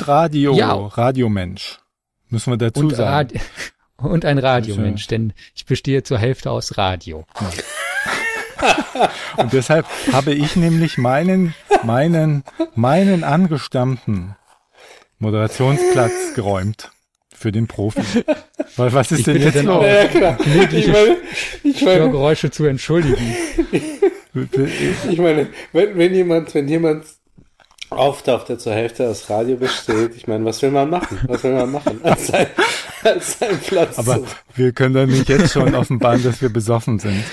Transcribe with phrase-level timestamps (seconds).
[0.00, 0.74] Und Radio, Ja.
[0.74, 1.78] Radiomensch.
[2.28, 3.30] Müssen wir dazu Und, sagen.
[3.30, 3.40] Radi
[3.96, 7.24] und ein Radiomensch, denn ich bestehe zur Hälfte aus Radio.
[9.36, 11.54] Und deshalb habe ich nämlich meinen,
[11.84, 14.36] meinen, meinen angestammten
[15.18, 16.90] Moderationsplatz geräumt.
[17.34, 18.00] Für den Profi.
[18.76, 19.76] Weil was ist Ich denn jetzt los?
[19.76, 20.36] auch- Ja, klar.
[20.40, 21.16] Ich meine,
[21.62, 23.32] ich meine, Störgeräusche zu entschuldigen.
[25.08, 27.04] ich meine wenn, wenn jemand, wenn jemand
[27.90, 31.18] auftaucht, der zur Hälfte aus Radio besteht, ich meine, was will man machen?
[31.26, 32.00] Was will man machen?
[32.02, 32.46] Als sein,
[33.02, 34.26] als sein Platz Aber zu.
[34.54, 37.24] wir können dann nicht jetzt schon offenbaren, dass wir besoffen sind.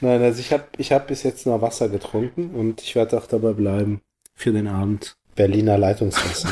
[0.00, 3.26] Nein, also ich habe ich hab bis jetzt nur Wasser getrunken und ich werde auch
[3.26, 4.00] dabei bleiben
[4.34, 5.16] für den Abend.
[5.36, 6.48] Berliner Leitungswasser.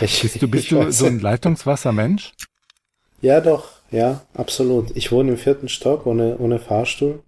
[0.00, 1.20] Ich, Bist du, bist du so ein.
[1.20, 2.32] Leitungswassermensch?
[3.20, 4.96] Ja, doch, ja, absolut.
[4.96, 7.22] Ich wohne im vierten Stock ohne, ohne Fahrstuhl.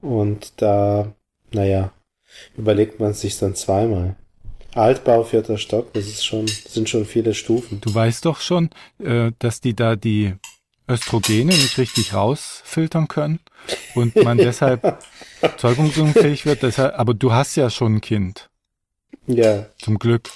[0.00, 1.12] Und da,
[1.52, 1.92] naja,
[2.56, 4.16] überlegt man sich dann zweimal.
[4.74, 7.80] Altbau, vierter Stock, das ist schon, sind schon viele Stufen.
[7.80, 10.34] Du weißt doch schon, äh, dass die da die
[10.88, 13.40] Östrogene nicht richtig rausfiltern können
[13.94, 14.98] und man deshalb
[15.56, 16.62] zeugungsunfähig wird.
[16.62, 18.50] Deshalb, aber du hast ja schon ein Kind,
[19.26, 20.28] Ja, zum Glück.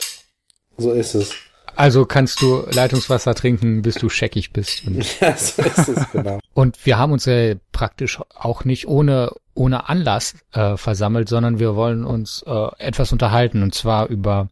[0.78, 1.32] so ist es.
[1.80, 4.82] Also kannst du Leitungswasser trinken, bis du scheckig bist.
[4.86, 6.38] Und, Ja, so ist es, genau.
[6.52, 11.76] und wir haben uns ja praktisch auch nicht ohne, ohne Anlass äh, versammelt, sondern wir
[11.76, 14.50] wollen uns äh, etwas unterhalten und zwar über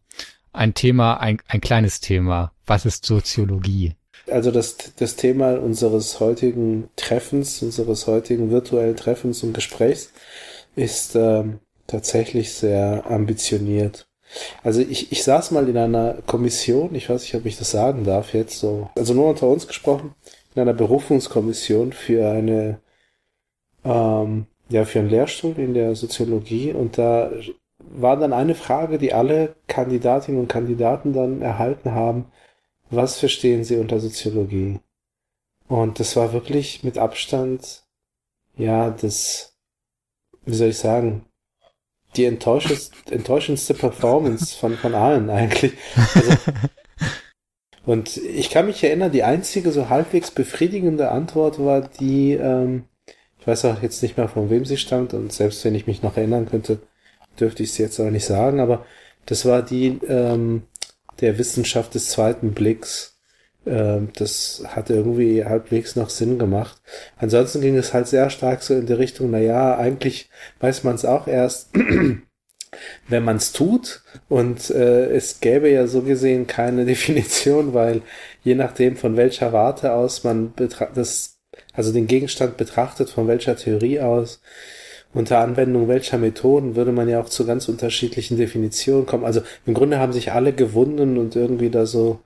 [0.53, 2.51] ein Thema, ein, ein kleines Thema.
[2.65, 3.93] Was ist Soziologie?
[4.31, 10.11] Also das, das Thema unseres heutigen Treffens, unseres heutigen virtuellen Treffens und Gesprächs
[10.75, 14.08] ist ähm, tatsächlich sehr ambitioniert.
[14.63, 18.03] Also ich, ich saß mal in einer Kommission, ich weiß nicht, ob ich das sagen
[18.03, 20.13] darf jetzt so, also nur unter uns gesprochen,
[20.55, 22.79] in einer Berufungskommission für eine,
[23.83, 26.73] ähm, ja, für einen Lehrstuhl in der Soziologie.
[26.73, 27.31] Und da
[27.79, 32.31] war dann eine Frage, die alle Kandidatinnen und Kandidaten dann erhalten haben,
[32.89, 34.79] was verstehen Sie unter Soziologie?
[35.67, 37.83] Und das war wirklich mit Abstand,
[38.57, 39.55] ja, das,
[40.45, 41.25] wie soll ich sagen,
[42.15, 45.73] die enttäuschendste, enttäuschendste Performance von, von allen eigentlich.
[45.95, 46.37] Also,
[47.85, 52.85] und ich kann mich erinnern, die einzige so halbwegs befriedigende Antwort war die, ähm,
[53.39, 56.01] ich weiß auch jetzt nicht mehr von wem sie stammt und selbst wenn ich mich
[56.01, 56.79] noch erinnern könnte,
[57.39, 58.85] dürfte ich sie jetzt auch nicht sagen, aber
[59.25, 60.63] das war die ähm,
[61.21, 63.18] der Wissenschaft des zweiten Blicks.
[63.65, 66.81] Ähm, das hat irgendwie halbwegs noch Sinn gemacht.
[67.17, 70.95] Ansonsten ging es halt sehr stark so in die Richtung, na ja, eigentlich weiß man
[70.95, 71.69] es auch erst,
[73.07, 74.01] wenn man es tut.
[74.29, 78.01] Und äh, es gäbe ja so gesehen keine Definition, weil
[78.43, 80.53] je nachdem von welcher Warte aus man
[80.95, 81.39] das,
[81.73, 84.41] also den Gegenstand betrachtet, von welcher Theorie aus,
[85.13, 89.25] unter Anwendung welcher Methoden würde man ja auch zu ganz unterschiedlichen Definitionen kommen.
[89.25, 92.19] Also im Grunde haben sich alle gewunden und irgendwie da so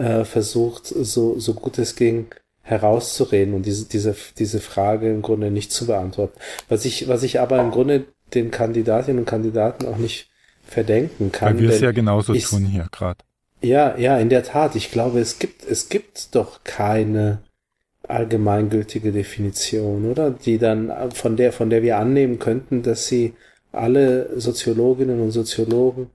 [0.00, 2.26] äh, versucht, so, so gut es ging,
[2.62, 6.38] herauszureden und diese, diese, diese Frage im Grunde nicht zu beantworten.
[6.68, 10.28] Was ich, was ich aber im Grunde den Kandidatinnen und Kandidaten auch nicht
[10.64, 11.56] verdenken kann.
[11.56, 13.18] Weil wir es ja genauso ich- tun hier gerade.
[13.60, 14.76] ja, ja, in der Tat.
[14.76, 17.38] Ich glaube, es gibt, es gibt doch keine
[18.08, 20.30] allgemeingültige Definition, oder?
[20.30, 23.34] Die dann äh, von der, von der wir annehmen könnten, dass sie
[23.72, 26.10] alle Soziologinnen und Soziologen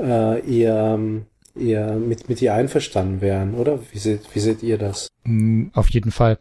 [0.00, 0.98] äh, ihr,
[1.54, 3.78] ihr mit, mit ihr einverstanden wären, oder?
[3.92, 5.08] Wie seht, wie seht ihr das?
[5.24, 6.38] Hm, Auf jeden Fall.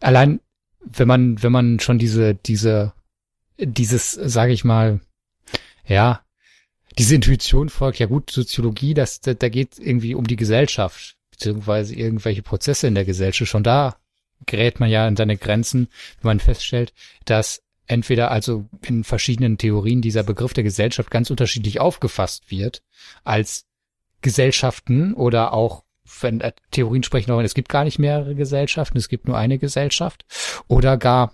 [0.00, 0.40] Allein,
[0.80, 2.92] wenn man, wenn man schon diese, diese,
[3.58, 5.00] dieses, sage ich mal,
[5.86, 6.20] ja,
[6.98, 11.94] diese Intuition folgt, ja gut, Soziologie, das, da, da geht irgendwie um die Gesellschaft, beziehungsweise
[11.94, 13.50] irgendwelche Prozesse in der Gesellschaft.
[13.50, 13.96] Schon da
[14.46, 15.88] gerät man ja in seine Grenzen,
[16.20, 16.92] wenn man feststellt,
[17.24, 22.82] dass entweder also in verschiedenen Theorien dieser Begriff der Gesellschaft ganz unterschiedlich aufgefasst wird,
[23.24, 23.66] als
[24.22, 25.84] Gesellschaften oder auch
[26.20, 30.24] wenn äh, Theorien sprechen es gibt gar nicht mehrere Gesellschaften, es gibt nur eine Gesellschaft
[30.66, 31.32] oder gar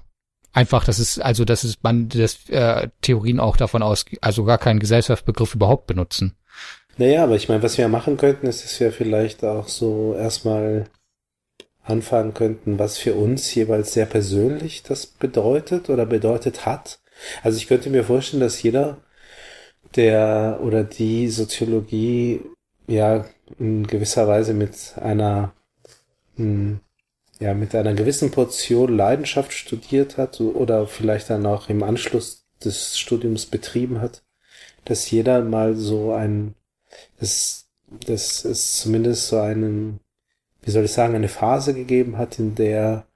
[0.53, 4.59] einfach, dass es also, dass es man das äh, Theorien auch davon aus, also gar
[4.59, 6.37] keinen Gesellschaftsbegriff überhaupt benutzen.
[6.99, 10.87] Naja, aber ich meine, was wir machen könnten, ist, dass wir vielleicht auch so erstmal
[11.85, 17.01] anfangen könnten, was für uns jeweils sehr persönlich das bedeutet oder bedeutet hat.
[17.43, 18.99] Also ich könnte mir vorstellen, dass jeder,
[19.95, 22.41] der oder die Soziologie
[22.87, 23.25] ja
[23.59, 25.53] in gewisser Weise mit einer
[26.37, 26.81] hm,
[27.41, 32.99] ja mit einer gewissen Portion Leidenschaft studiert hat oder vielleicht dann auch im Anschluss des
[32.99, 34.23] Studiums betrieben hat,
[34.85, 36.55] dass jeder mal so ein
[37.19, 37.69] dass,
[38.07, 40.01] dass es zumindest so einen
[40.63, 43.07] wie soll ich sagen eine Phase gegeben hat, in der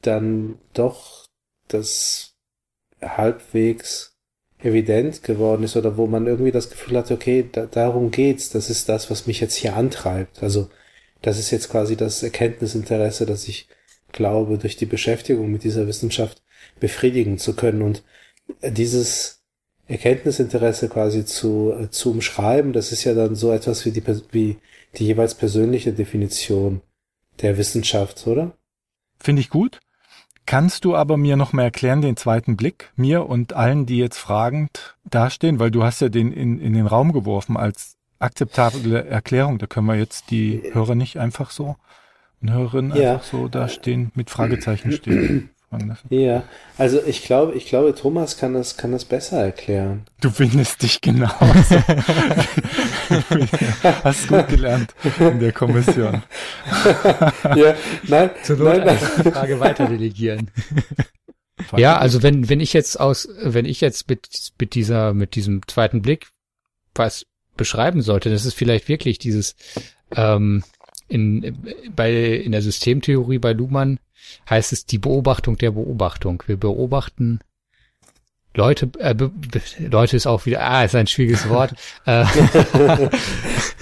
[0.00, 1.26] dann doch
[1.68, 2.34] das
[3.02, 4.13] halbwegs
[4.64, 8.70] evident geworden ist oder wo man irgendwie das Gefühl hat, okay, da, darum geht's, das
[8.70, 10.42] ist das, was mich jetzt hier antreibt.
[10.42, 10.68] Also
[11.22, 13.68] das ist jetzt quasi das Erkenntnisinteresse, das ich
[14.12, 16.42] glaube, durch die Beschäftigung mit dieser Wissenschaft
[16.80, 18.02] befriedigen zu können und
[18.62, 19.42] dieses
[19.86, 24.02] Erkenntnisinteresse quasi zu, äh, zu umschreiben, das ist ja dann so etwas wie die,
[24.32, 24.56] wie
[24.96, 26.80] die jeweils persönliche Definition
[27.42, 28.56] der Wissenschaft, oder?
[29.18, 29.80] Finde ich gut.
[30.46, 34.18] Kannst du aber mir noch mal erklären, den zweiten Blick, mir und allen, die jetzt
[34.18, 39.58] fragend dastehen, weil du hast ja den in, in den Raum geworfen als akzeptable Erklärung.
[39.58, 41.76] Da können wir jetzt die Hörer nicht einfach so
[42.42, 43.14] und Hörerinnen ja.
[43.14, 46.06] einfach so dastehen, mit Fragezeichen stehen fragen lassen.
[46.10, 46.44] Ja,
[46.78, 50.04] also ich glaube, ich glaube, Thomas kann das, kann das besser erklären.
[50.20, 51.36] Du findest dich genauso.
[53.82, 56.22] Hast gut gelernt in der Kommission.
[57.56, 57.74] ja,
[58.08, 59.32] nein, Zur Not nein, nein.
[59.32, 60.50] Frage weiter delegieren.
[61.76, 64.28] ja, also wenn, wenn ich jetzt aus, wenn ich jetzt mit,
[64.58, 66.28] mit dieser, mit diesem zweiten Blick
[66.94, 67.26] was
[67.56, 69.54] beschreiben sollte, das ist vielleicht wirklich dieses,
[70.14, 70.64] ähm,
[71.08, 71.56] in,
[71.94, 73.98] bei, in der Systemtheorie bei Luhmann
[74.48, 76.42] heißt es die Beobachtung der Beobachtung.
[76.46, 77.40] Wir beobachten
[78.56, 81.74] Leute, äh, be, be, Leute ist auch wieder, ah, ist ein schwieriges Wort.
[82.06, 82.24] Äh,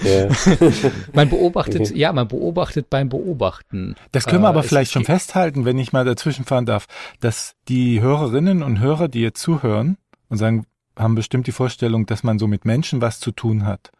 [1.13, 3.95] man beobachtet, ja, man beobachtet beim Beobachten.
[4.11, 6.87] Das können wir aber äh, vielleicht schon festhalten, wenn ich mal dazwischen fahren darf,
[7.19, 9.97] dass die Hörerinnen und Hörer, die jetzt zuhören
[10.29, 10.65] und sagen,
[10.97, 13.91] haben bestimmt die Vorstellung, dass man so mit Menschen was zu tun hat.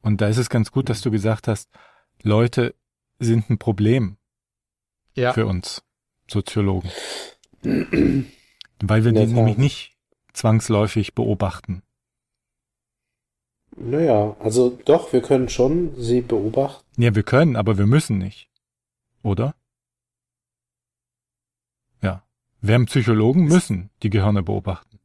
[0.00, 1.70] Und da ist es ganz gut, dass du gesagt hast,
[2.22, 2.74] Leute
[3.18, 4.16] sind ein Problem
[5.14, 5.32] ja.
[5.32, 5.82] für uns
[6.28, 6.90] Soziologen.
[7.62, 9.96] Weil wir die nämlich nicht
[10.32, 11.82] zwangsläufig beobachten.
[13.76, 17.02] Naja, also doch, wir können schon sie beobachten.
[17.02, 18.48] Ja, wir können, aber wir müssen nicht.
[19.22, 19.54] Oder?
[22.02, 22.24] Ja.
[22.60, 25.00] Wir haben Psychologen müssen die Gehirne beobachten.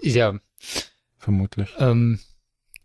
[0.00, 0.38] Ja.
[1.16, 1.72] Vermutlich.
[1.78, 2.18] Ähm,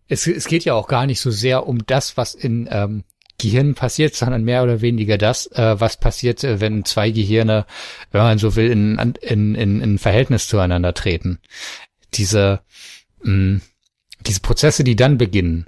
[0.08, 3.04] es, es geht ja auch gar nicht so sehr um das, was in ähm,
[3.40, 7.66] Gehirn passiert, sondern mehr oder weniger das, äh, was passiert, äh, wenn zwei Gehirne,
[8.12, 11.40] wenn man so will, in, in, in, in Verhältnis zueinander treten.
[12.14, 12.62] Diese,
[13.22, 13.62] mh, mm,
[14.22, 15.68] diese Prozesse, die dann beginnen,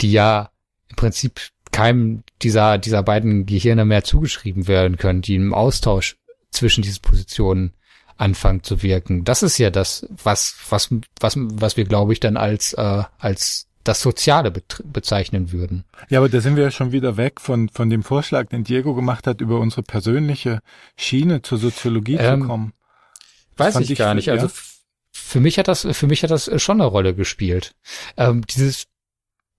[0.00, 0.50] die ja
[0.90, 1.40] im Prinzip
[1.72, 6.16] keinem dieser, dieser beiden Gehirne mehr zugeschrieben werden können, die im Austausch
[6.50, 7.72] zwischen diesen Positionen
[8.16, 9.24] anfangen zu wirken.
[9.24, 10.90] Das ist ja das, was, was,
[11.20, 15.84] was, was wir, glaube ich, dann als, äh, als das Soziale be bezeichnen würden.
[16.08, 18.94] Ja, aber da sind wir ja schon wieder weg von, von dem Vorschlag, den Diego
[18.94, 20.60] gemacht hat, über unsere persönliche
[20.96, 22.72] Schiene zur Soziologie ähm, zu kommen.
[23.56, 24.30] Das weiß ich gar nicht.
[24.30, 24.50] Also
[25.12, 27.74] für mich hat das, für mich hat das schon eine Rolle gespielt.
[28.16, 28.86] Ähm, dieses,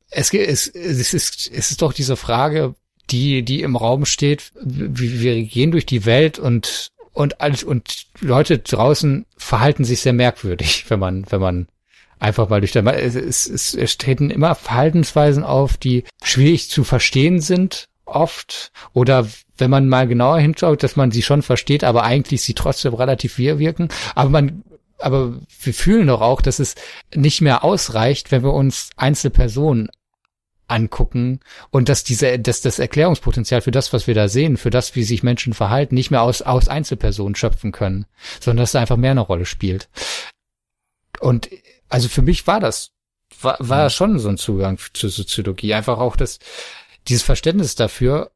[0.10, 2.76] es, es, es ist, es ist doch diese Frage,
[3.10, 4.52] die, die im Raum steht.
[4.62, 10.14] Wir, wir gehen durch die Welt und, und alles, und Leute draußen verhalten sich sehr
[10.14, 11.68] merkwürdig, wenn man, wenn man
[12.20, 17.40] einfach mal durch der, es, es, es treten immer Verhaltensweisen auf, die schwierig zu verstehen
[17.40, 19.28] sind, oft, oder
[19.58, 23.38] wenn man mal genauer hinschaut, dass man sie schon versteht, aber eigentlich sie trotzdem relativ
[23.38, 23.90] wir wirken.
[24.16, 24.64] Aber man,
[24.98, 26.76] aber wir fühlen doch auch, dass es
[27.14, 29.90] nicht mehr ausreicht, wenn wir uns Einzelpersonen
[30.68, 31.40] angucken
[31.72, 35.04] und dass diese, dass das Erklärungspotenzial für das, was wir da sehen, für das, wie
[35.04, 38.06] sich Menschen verhalten, nicht mehr aus, aus Einzelpersonen schöpfen können,
[38.40, 39.90] sondern dass es einfach mehr eine Rolle spielt.
[41.20, 41.50] Und
[41.90, 42.92] also für mich war das,
[43.42, 43.90] war, war mhm.
[43.90, 45.74] schon so ein Zugang zur Soziologie.
[45.74, 46.40] Einfach auch das,
[47.08, 48.32] dieses Verständnis dafür,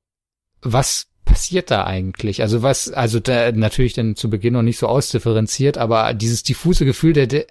[0.61, 2.41] was passiert da eigentlich?
[2.41, 6.85] Also was, also da natürlich dann zu Beginn noch nicht so ausdifferenziert, aber dieses diffuse
[6.85, 7.47] Gefühl der, der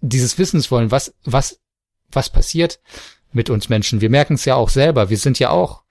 [0.00, 1.60] dieses Wissenswollen, was, was,
[2.10, 2.80] was passiert
[3.32, 4.00] mit uns Menschen?
[4.00, 5.10] Wir merken es ja auch selber.
[5.10, 5.82] Wir sind ja auch,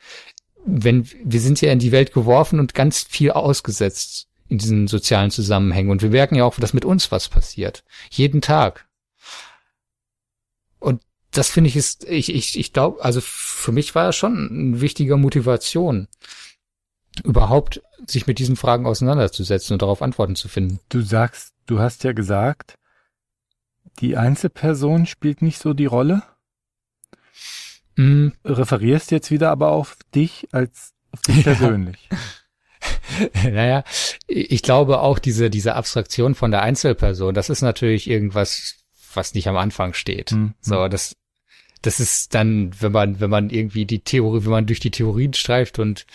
[0.66, 5.32] wenn, wir sind ja in die Welt geworfen und ganz viel ausgesetzt in diesen sozialen
[5.32, 5.90] Zusammenhängen.
[5.90, 7.84] Und wir merken ja auch, dass mit uns was passiert.
[8.12, 8.86] Jeden Tag
[11.34, 14.82] das finde ich ist, ich, ich, ich glaube, also für mich war das schon eine
[14.82, 16.08] wichtige Motivation,
[17.24, 20.80] überhaupt sich mit diesen Fragen auseinanderzusetzen und darauf Antworten zu finden.
[20.90, 22.76] Du sagst, du hast ja gesagt,
[24.00, 26.24] die Einzelperson spielt nicht so die Rolle.
[27.96, 28.30] Mm.
[28.44, 32.10] Referierst jetzt wieder aber auf dich als auf dich persönlich.
[33.44, 33.84] naja,
[34.28, 38.83] ich glaube auch diese, diese Abstraktion von der Einzelperson, das ist natürlich irgendwas,
[39.16, 40.32] was nicht am Anfang steht.
[40.32, 40.54] Mhm.
[40.62, 41.16] So, das,
[41.82, 45.34] das ist dann, wenn man, wenn man irgendwie die Theorie, wenn man durch die Theorien
[45.34, 46.06] streift und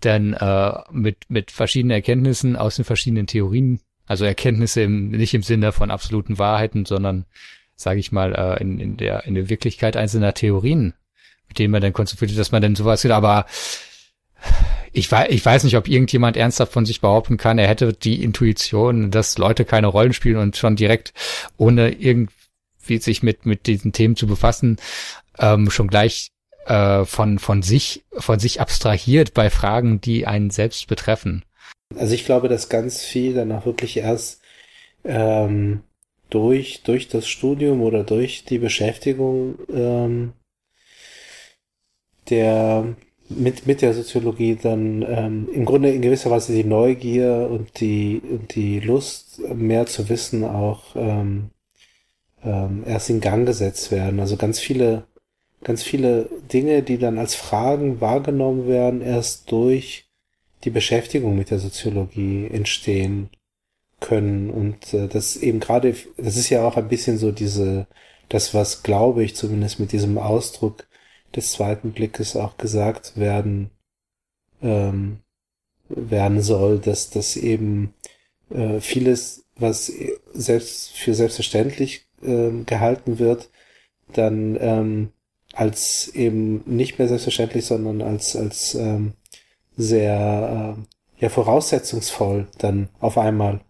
[0.00, 5.42] dann äh, mit, mit verschiedenen Erkenntnissen aus den verschiedenen Theorien, also Erkenntnisse im, nicht im
[5.42, 7.26] Sinne von absoluten Wahrheiten, sondern
[7.74, 10.94] sage ich mal, äh, in, in, der, in der Wirklichkeit einzelner Theorien,
[11.48, 13.46] mit denen man dann konstruiert, dass man dann sowas sieht, aber
[14.92, 18.22] ich weiß, ich weiß nicht, ob irgendjemand ernsthaft von sich behaupten kann, er hätte die
[18.22, 21.12] Intuition, dass Leute keine Rollen spielen und schon direkt,
[21.56, 21.90] ohne
[22.88, 24.78] irgendwie sich mit, mit diesen Themen zu befassen,
[25.38, 26.30] ähm, schon gleich
[26.66, 31.44] äh, von, von sich, von sich abstrahiert bei Fragen, die einen selbst betreffen.
[31.96, 34.42] Also ich glaube, dass ganz viel dann auch wirklich erst
[35.04, 35.82] ähm,
[36.30, 40.32] durch, durch das Studium oder durch die Beschäftigung ähm,
[42.28, 42.94] der
[43.30, 48.20] mit, mit der Soziologie dann ähm, im Grunde in gewisser Weise die Neugier und die,
[48.22, 51.50] und die Lust, mehr zu wissen, auch ähm,
[52.44, 54.20] ähm, erst in Gang gesetzt werden.
[54.20, 55.04] Also ganz viele,
[55.64, 60.08] ganz viele Dinge, die dann als Fragen wahrgenommen werden, erst durch
[60.64, 63.30] die Beschäftigung mit der Soziologie entstehen
[64.00, 64.50] können.
[64.50, 67.86] Und äh, das eben gerade, das ist ja auch ein bisschen so diese,
[68.28, 70.86] das, was glaube ich zumindest mit diesem Ausdruck
[71.34, 73.70] des zweiten Blickes auch gesagt werden,
[74.62, 75.20] ähm,
[75.88, 77.94] werden soll, dass das eben
[78.50, 79.92] äh, vieles, was
[80.32, 83.50] selbst für selbstverständlich äh, gehalten wird,
[84.12, 85.12] dann ähm,
[85.52, 89.14] als eben nicht mehr selbstverständlich, sondern als als ähm,
[89.76, 93.60] sehr äh, ja voraussetzungsvoll dann auf einmal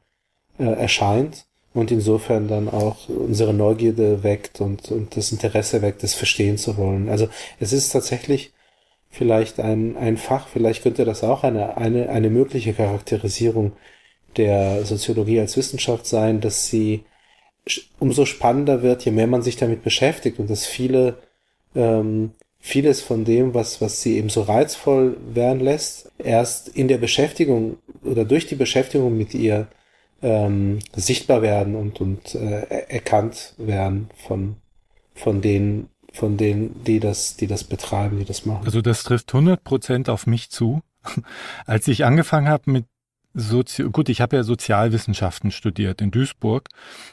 [0.58, 6.14] äh, erscheint und insofern dann auch unsere Neugierde weckt und, und das Interesse weckt, das
[6.14, 7.08] verstehen zu wollen.
[7.08, 7.28] Also
[7.60, 8.52] es ist tatsächlich
[9.10, 13.72] vielleicht ein, ein Fach, vielleicht könnte das auch eine, eine, eine mögliche Charakterisierung
[14.36, 17.04] der Soziologie als Wissenschaft sein, dass sie
[17.98, 21.18] umso spannender wird, je mehr man sich damit beschäftigt und dass viele
[21.74, 26.98] ähm, vieles von dem, was, was sie eben so reizvoll werden lässt, erst in der
[26.98, 29.68] Beschäftigung oder durch die Beschäftigung mit ihr
[30.22, 34.56] ähm, sichtbar werden und, und äh, erkannt werden von,
[35.14, 38.66] von denen, von denen, die das, die das betreiben, die das machen.
[38.66, 40.82] Also das trifft 100 Prozent auf mich zu.
[41.66, 42.86] Als ich angefangen habe mit
[43.34, 46.68] Sozi gut, ich habe ja Sozialwissenschaften studiert in Duisburg,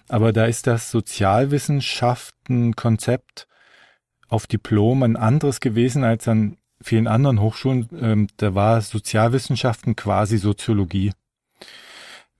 [0.07, 3.47] aber da ist das Sozialwissenschaften-Konzept
[4.27, 7.87] auf Diplom ein anderes gewesen als an vielen anderen Hochschulen.
[7.99, 11.11] Ähm, da war Sozialwissenschaften quasi Soziologie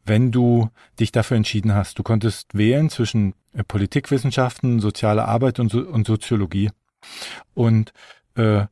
[0.05, 2.00] wenn du dich dafür entschieden hast.
[2.00, 6.70] Du konntest wählen zwischen äh, Politikwissenschaften, soziale Arbeit und, so und Soziologie.
[7.53, 7.91] Und
[8.36, 8.65] äh,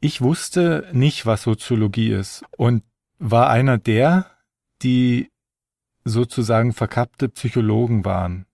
[0.00, 2.84] ich wusste nicht, was Soziologie ist und
[3.18, 4.26] war einer der,
[4.82, 5.30] die
[6.04, 8.46] sozusagen verkappte Psychologen waren.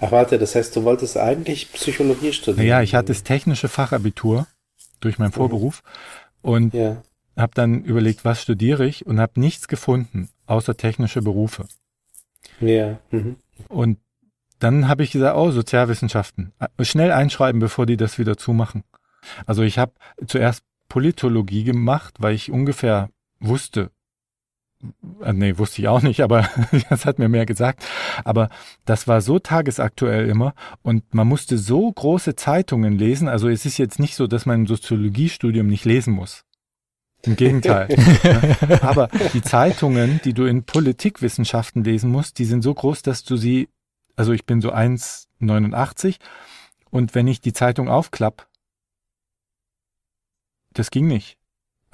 [0.00, 2.66] Ach warte, das heißt, du wolltest eigentlich Psychologie studieren?
[2.66, 4.46] Ja, ich hatte das technische Fachabitur
[5.00, 5.34] durch meinen mhm.
[5.34, 5.82] Vorberuf
[6.42, 6.50] mhm.
[6.50, 7.02] und ja
[7.36, 11.66] habe dann überlegt, was studiere ich und habe nichts gefunden, außer technische Berufe.
[12.60, 12.98] Ja.
[13.10, 13.36] Mhm.
[13.68, 13.98] Und
[14.58, 16.52] dann habe ich gesagt, oh, Sozialwissenschaften.
[16.58, 18.84] Äh, schnell einschreiben, bevor die das wieder zumachen.
[19.46, 19.92] Also ich habe
[20.26, 23.90] zuerst Politologie gemacht, weil ich ungefähr wusste,
[25.32, 26.48] nee, wusste ich auch nicht, aber
[26.90, 27.84] das hat mir mehr gesagt.
[28.24, 28.48] Aber
[28.84, 33.28] das war so tagesaktuell immer und man musste so große Zeitungen lesen.
[33.28, 36.44] Also es ist jetzt nicht so, dass man im Soziologiestudium nicht lesen muss.
[37.22, 37.88] Im Gegenteil.
[38.82, 43.36] Aber die Zeitungen, die du in Politikwissenschaften lesen musst, die sind so groß, dass du
[43.36, 43.68] sie,
[44.14, 46.16] also ich bin so 1,89
[46.90, 48.46] und wenn ich die Zeitung aufklapp,
[50.74, 51.38] das ging nicht.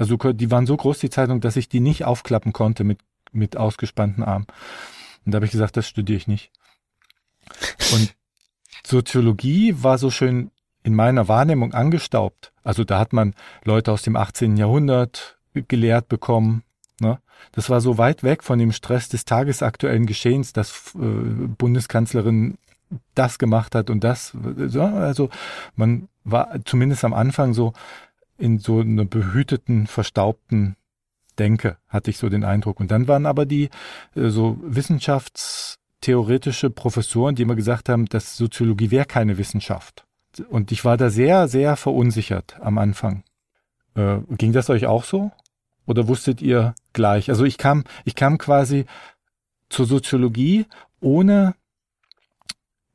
[0.01, 3.01] Also die waren so groß, die Zeitung, dass ich die nicht aufklappen konnte mit,
[3.33, 4.47] mit ausgespannten Armen.
[5.27, 6.51] Und da habe ich gesagt, das studiere ich nicht.
[7.93, 8.15] Und
[8.87, 10.53] Soziologie war so schön
[10.83, 12.51] in meiner Wahrnehmung angestaubt.
[12.65, 14.57] Also da hat man Leute aus dem 18.
[14.57, 16.63] Jahrhundert gelehrt bekommen.
[16.99, 17.19] Ne?
[17.53, 22.57] Das war so weit weg von dem Stress des tagesaktuellen Geschehens, dass äh, Bundeskanzlerin
[23.15, 24.35] das gemacht hat und das.
[24.69, 25.29] So, also
[25.77, 27.75] man war zumindest am Anfang so
[28.41, 30.75] in so einer behüteten, verstaubten
[31.39, 32.81] Denke, hatte ich so den Eindruck.
[32.81, 33.71] Und dann waren aber die
[34.15, 40.05] äh, so wissenschaftstheoretische Professoren, die immer gesagt haben, dass Soziologie wäre keine Wissenschaft.
[40.49, 43.25] Und ich war da sehr, sehr verunsichert am Anfang.
[43.95, 45.31] Äh, ging das euch auch so?
[45.87, 47.31] Oder wusstet ihr gleich?
[47.31, 48.87] Also ich kam, ich kam quasi
[49.69, 50.67] zur Soziologie,
[51.01, 51.55] ohne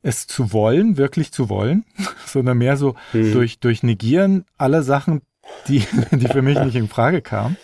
[0.01, 1.83] es zu wollen, wirklich zu wollen,
[2.25, 3.33] sondern mehr so hm.
[3.33, 5.21] durch, durch Negieren aller Sachen,
[5.67, 5.79] die,
[6.11, 7.57] die für mich nicht in Frage kamen.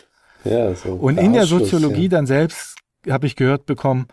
[0.43, 2.09] Ja, so Und in der Soziologie ja.
[2.09, 4.07] dann selbst habe ich gehört bekommen,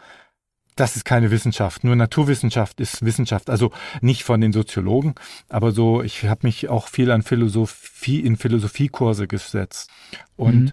[0.77, 1.83] das ist keine Wissenschaft.
[1.83, 3.51] Nur Naturwissenschaft ist Wissenschaft.
[3.51, 5.15] Also nicht von den Soziologen,
[5.49, 9.91] aber so, ich habe mich auch viel an Philosophie, in Philosophiekurse gesetzt
[10.37, 10.73] und mhm.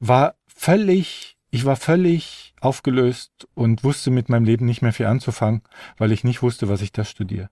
[0.00, 5.62] war völlig, ich war völlig aufgelöst und wusste mit meinem Leben nicht mehr viel anzufangen,
[5.98, 7.50] weil ich nicht wusste, was ich da studiere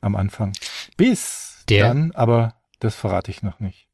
[0.00, 0.52] am Anfang.
[0.96, 1.88] Bis Der?
[1.88, 3.88] dann, aber das verrate ich noch nicht.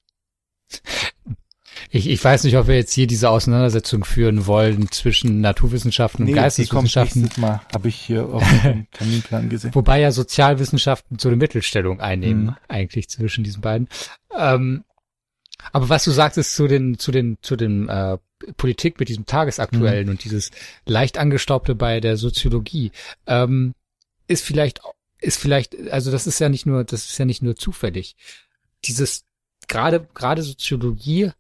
[1.90, 6.30] Ich, ich weiß nicht, ob wir jetzt hier diese Auseinandersetzung führen wollen zwischen Naturwissenschaften und
[6.30, 7.28] nee, Geisteswissenschaften.
[7.36, 9.74] Mal habe ich hier auf dem Terminplan gesehen.
[9.74, 12.56] Wobei ja Sozialwissenschaften so eine Mittelstellung einnehmen, mhm.
[12.68, 13.88] eigentlich zwischen diesen beiden.
[14.36, 14.84] Ähm,
[15.72, 18.18] aber was du sagtest zu den, zu den, zu den äh,
[18.56, 20.10] Politik mit diesem Tagesaktuellen mhm.
[20.12, 20.50] und dieses
[20.86, 22.90] leicht angestaubte bei der Soziologie,
[23.26, 23.74] ähm,
[24.26, 24.80] ist vielleicht,
[25.20, 28.16] ist vielleicht, also das ist ja nicht nur, das ist ja nicht nur zufällig.
[28.84, 29.24] Dieses
[29.68, 31.30] gerade gerade Soziologie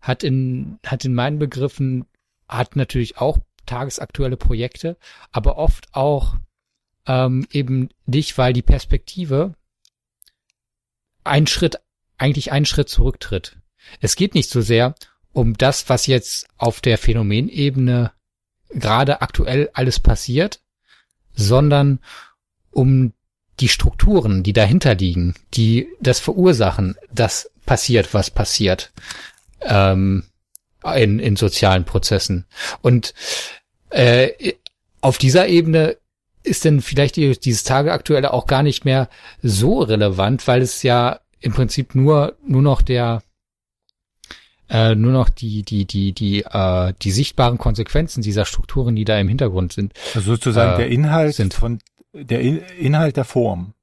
[0.00, 2.06] hat in, hat in meinen Begriffen,
[2.48, 4.96] hat natürlich auch tagesaktuelle Projekte,
[5.32, 6.36] aber oft auch
[7.06, 9.54] ähm, eben nicht, weil die Perspektive
[11.24, 11.80] einen Schritt,
[12.18, 13.58] eigentlich einen Schritt zurücktritt.
[14.00, 14.94] Es geht nicht so sehr
[15.32, 18.12] um das, was jetzt auf der Phänomenebene
[18.70, 20.60] gerade aktuell alles passiert,
[21.32, 22.00] sondern
[22.70, 23.12] um
[23.60, 28.92] die Strukturen, die dahinter liegen, die das verursachen, dass passiert, was passiert
[29.62, 30.24] ähm,
[30.96, 32.46] in, in sozialen Prozessen.
[32.82, 33.14] Und
[33.90, 34.54] äh,
[35.00, 35.96] auf dieser Ebene
[36.42, 39.08] ist denn vielleicht dieses Tageaktuelle auch gar nicht mehr
[39.42, 43.22] so relevant, weil es ja im Prinzip nur nur noch der
[44.68, 49.18] äh, nur noch die die die die äh, die sichtbaren Konsequenzen dieser Strukturen, die da
[49.18, 49.92] im Hintergrund sind.
[50.14, 51.52] Also sozusagen äh, der Inhalt sind.
[51.52, 51.78] von
[52.12, 53.74] der In Inhalt der Form,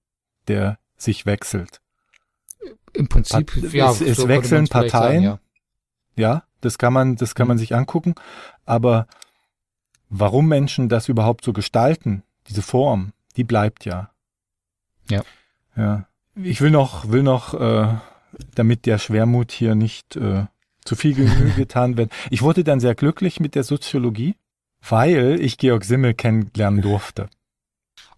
[0.48, 1.81] der sich wechselt.
[2.93, 5.39] Im Prinzip, Pat ja, es, es so wechseln Parteien, sagen, ja.
[6.15, 7.62] Ja, das kann man, das kann man mhm.
[7.62, 8.15] sich angucken.
[8.65, 9.07] Aber
[10.10, 14.10] warum Menschen das überhaupt so gestalten, diese Form, die bleibt ja.
[15.10, 15.24] Ja.
[15.75, 16.07] Ja.
[16.36, 17.96] Ich will noch, will noch, äh,
[18.55, 20.46] damit der Schwermut hier nicht äh,
[20.83, 22.11] zu viel Genüge getan wird.
[22.29, 24.35] Ich wurde dann sehr glücklich mit der Soziologie,
[24.87, 27.29] weil ich Georg Simmel kennenlernen durfte.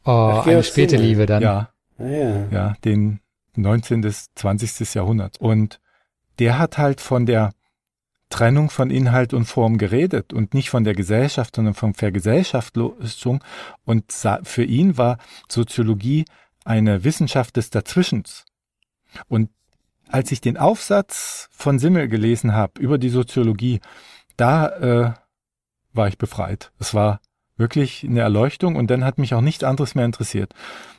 [0.10, 1.06] Oh, eine späte Simmel.
[1.06, 1.44] Liebe dann.
[1.44, 1.70] Ja.
[2.00, 2.48] Ah, ja.
[2.50, 3.20] Ja, den
[3.56, 4.02] 19.
[4.02, 4.96] bis 20.
[4.96, 5.40] Jahrhundert.
[5.40, 5.80] Und
[6.40, 7.52] der hat halt von der
[8.30, 13.44] Trennung von Inhalt und Form geredet und nicht von der Gesellschaft, sondern von Vergesellschaftung.
[13.86, 14.12] Und
[14.44, 16.26] für ihn war Soziologie
[16.66, 18.46] eine Wissenschaft des Dazwischens.
[19.28, 19.52] Und
[20.08, 23.80] als ich den Aufsatz von Simmel gelesen habe über die Soziologie,
[24.38, 25.14] da äh,
[25.94, 26.72] war ich befreit.
[26.80, 27.20] Es war
[27.60, 30.54] wirklich eine Erleuchtung und dann hat mich auch nichts anderes mehr interessiert.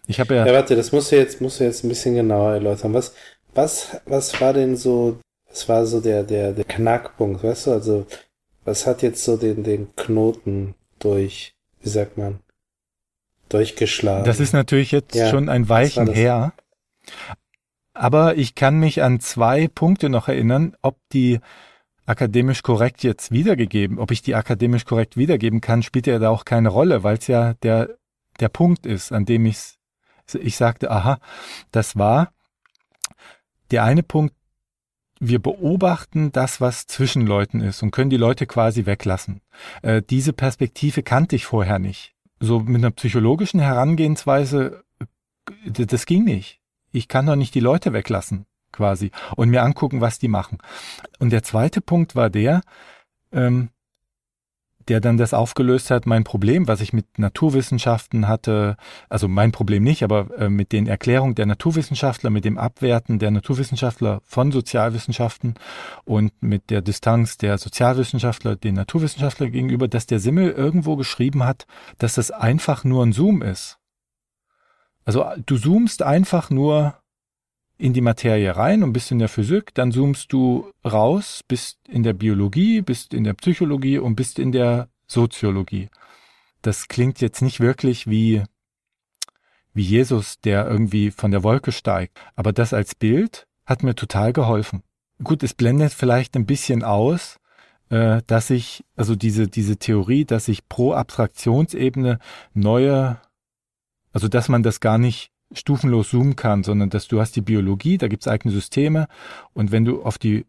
[0.06, 0.46] Ich habe ja.
[0.46, 2.94] Ja, warte, das musst du jetzt, musst du jetzt ein bisschen genauer erläutern.
[2.94, 3.14] Was,
[3.54, 5.18] was, was war denn so
[5.50, 7.72] das war so der, der, der Knackpunkt, weißt du?
[7.72, 8.06] Also,
[8.64, 12.38] was hat jetzt so den, den Knoten durch, wie sagt man,
[13.48, 14.24] durchgeschlagen?
[14.24, 16.52] Das ist natürlich jetzt ja, schon ein Weichen her.
[17.94, 21.40] Aber ich kann mich an zwei Punkte noch erinnern, ob die
[22.10, 26.44] akademisch korrekt jetzt wiedergegeben, ob ich die akademisch korrekt wiedergeben kann, spielt ja da auch
[26.44, 27.96] keine Rolle, weil es ja der,
[28.40, 29.78] der Punkt ist, an dem ich
[30.34, 31.18] ich sagte, aha,
[31.72, 32.32] das war
[33.70, 34.34] der eine Punkt,
[35.20, 39.42] wir beobachten das, was zwischen Leuten ist und können die Leute quasi weglassen.
[39.82, 42.14] Äh, diese Perspektive kannte ich vorher nicht.
[42.40, 46.60] So mit einer psychologischen Herangehensweise, äh, das ging nicht.
[46.90, 50.58] Ich kann doch nicht die Leute weglassen, quasi, und mir angucken, was die machen.
[51.18, 52.62] Und der zweite Punkt war der,
[53.32, 53.70] ähm,
[54.88, 58.76] der dann das aufgelöst hat, mein Problem, was ich mit Naturwissenschaften hatte,
[59.08, 63.30] also mein Problem nicht, aber äh, mit den Erklärungen der Naturwissenschaftler, mit dem Abwerten der
[63.30, 65.54] Naturwissenschaftler von Sozialwissenschaften
[66.04, 71.66] und mit der Distanz der Sozialwissenschaftler den Naturwissenschaftler gegenüber, dass der Simmel irgendwo geschrieben hat,
[71.98, 73.78] dass das einfach nur ein Zoom ist.
[75.04, 76.94] Also du zoomst einfach nur
[77.80, 82.02] in die Materie rein und bist in der Physik, dann zoomst du raus, bist in
[82.02, 85.88] der Biologie, bist in der Psychologie und bist in der Soziologie.
[86.60, 88.42] Das klingt jetzt nicht wirklich wie,
[89.72, 94.34] wie Jesus, der irgendwie von der Wolke steigt, aber das als Bild hat mir total
[94.34, 94.82] geholfen.
[95.22, 97.38] Gut, es blendet vielleicht ein bisschen aus,
[97.88, 102.18] äh, dass ich, also diese, diese Theorie, dass ich pro Abstraktionsebene
[102.52, 103.18] neue,
[104.12, 107.98] also dass man das gar nicht stufenlos zoomen kann, sondern dass du hast die Biologie,
[107.98, 109.08] da gibt's eigene Systeme
[109.52, 110.46] und wenn du auf die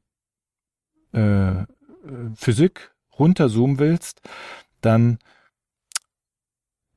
[1.14, 1.66] äh,
[2.36, 4.22] Physik runterzoomen willst,
[4.82, 5.20] dann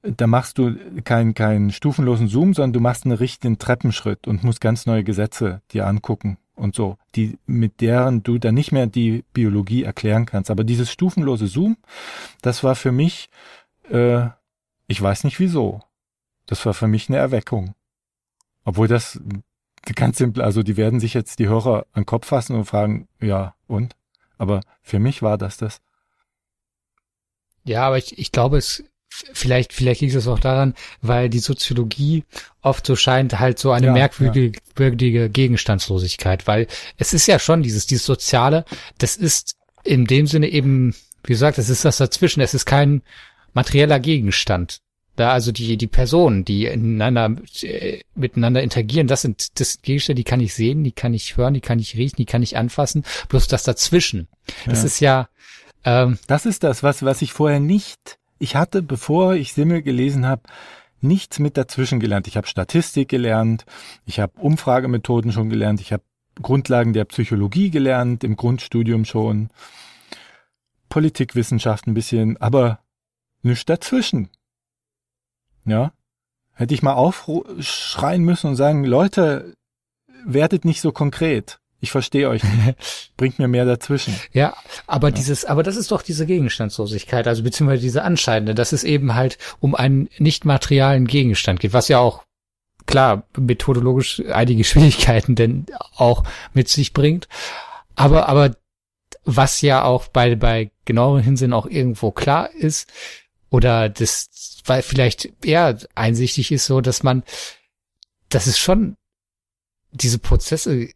[0.03, 4.61] da machst du keinen keinen stufenlosen Zoom, sondern du machst einen richtigen Treppenschritt und musst
[4.61, 9.25] ganz neue Gesetze dir angucken und so, die mit deren du dann nicht mehr die
[9.33, 10.51] Biologie erklären kannst.
[10.51, 11.79] Aber dieses stufenlose Zoom,
[12.43, 13.31] das war für mich
[13.91, 14.29] äh,
[14.87, 15.83] ich weiß nicht wieso.
[16.47, 17.75] Das war für mich eine Erweckung.
[18.65, 19.21] Obwohl das
[19.95, 23.09] ganz simpel, also die werden sich jetzt die Hörer an den Kopf fassen und fragen,
[23.21, 23.97] ja, und?
[24.39, 25.81] Aber für mich war das das.
[27.65, 32.25] Ja, aber ich, ich glaube, es vielleicht, vielleicht liegt es auch daran, weil die Soziologie
[32.63, 35.29] oft so scheint, halt so eine ja, merkwürdige ja.
[35.29, 36.67] Gegenstandslosigkeit, weil
[36.99, 38.65] es ist ja schon dieses, dieses Soziale,
[38.99, 43.03] das ist in dem Sinne eben, wie gesagt, es ist das dazwischen, es ist kein
[43.53, 44.81] materieller Gegenstand.
[45.17, 50.21] Da also die, die Personen, die ineinander, äh, miteinander interagieren, das sind, das sind Gegenstände,
[50.21, 52.57] die kann ich sehen, die kann ich hören, die kann ich riechen, die kann ich
[52.57, 53.05] anfassen.
[53.29, 54.27] Bloß das dazwischen.
[54.67, 54.87] Das ja.
[54.87, 55.29] ist ja,
[55.85, 60.27] ähm, Das ist das, was, was ich vorher nicht, ich hatte, bevor ich Simmel gelesen
[60.27, 60.43] habe,
[61.01, 62.27] nichts mit dazwischen gelernt.
[62.27, 63.65] Ich habe Statistik gelernt,
[64.07, 66.03] ich habe Umfragemethoden schon gelernt, ich habe
[66.43, 69.51] Grundlagen der Psychologie gelernt, im Grundstudium schon,
[70.89, 72.81] Politikwissenschaft ein bisschen, aber
[73.43, 74.31] nichts dazwischen.
[75.65, 75.93] Ja.
[76.53, 79.55] Hätte ich mal aufschreien müssen und sagen, Leute,
[80.25, 81.59] werdet nicht so konkret.
[81.81, 82.43] Ich verstehe euch.
[83.17, 84.15] Bringt mir mehr dazwischen.
[84.33, 85.15] Ja, aber ja.
[85.15, 89.37] dieses, aber das ist doch diese Gegenstandslosigkeit, also beziehungsweise diese anscheinende, dass es eben halt
[89.61, 92.25] um einen nicht materialen Gegenstand geht, was ja auch
[92.87, 96.25] klar methodologisch einige Schwierigkeiten denn auch
[96.55, 97.29] mit sich bringt.
[97.97, 98.57] Aber, aber
[99.25, 102.91] was ja auch bei, bei genauerem Hinsinn auch irgendwo klar ist,
[103.55, 107.23] oder das, weil vielleicht eher einsichtig ist so, dass man,
[108.29, 108.97] dass es schon
[109.93, 110.89] diese Prozesse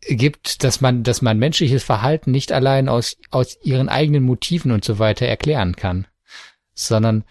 [0.00, 4.84] gibt, dass man, dass man menschliches Verhalten nicht allein aus, aus ihren eigenen Motiven und
[4.84, 6.08] so weiter erklären kann,
[6.74, 7.22] sondern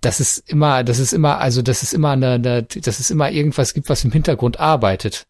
[0.00, 3.30] dass es immer, das ist immer, also dass es immer eine, eine, dass es immer
[3.30, 5.28] irgendwas gibt, was im Hintergrund arbeitet,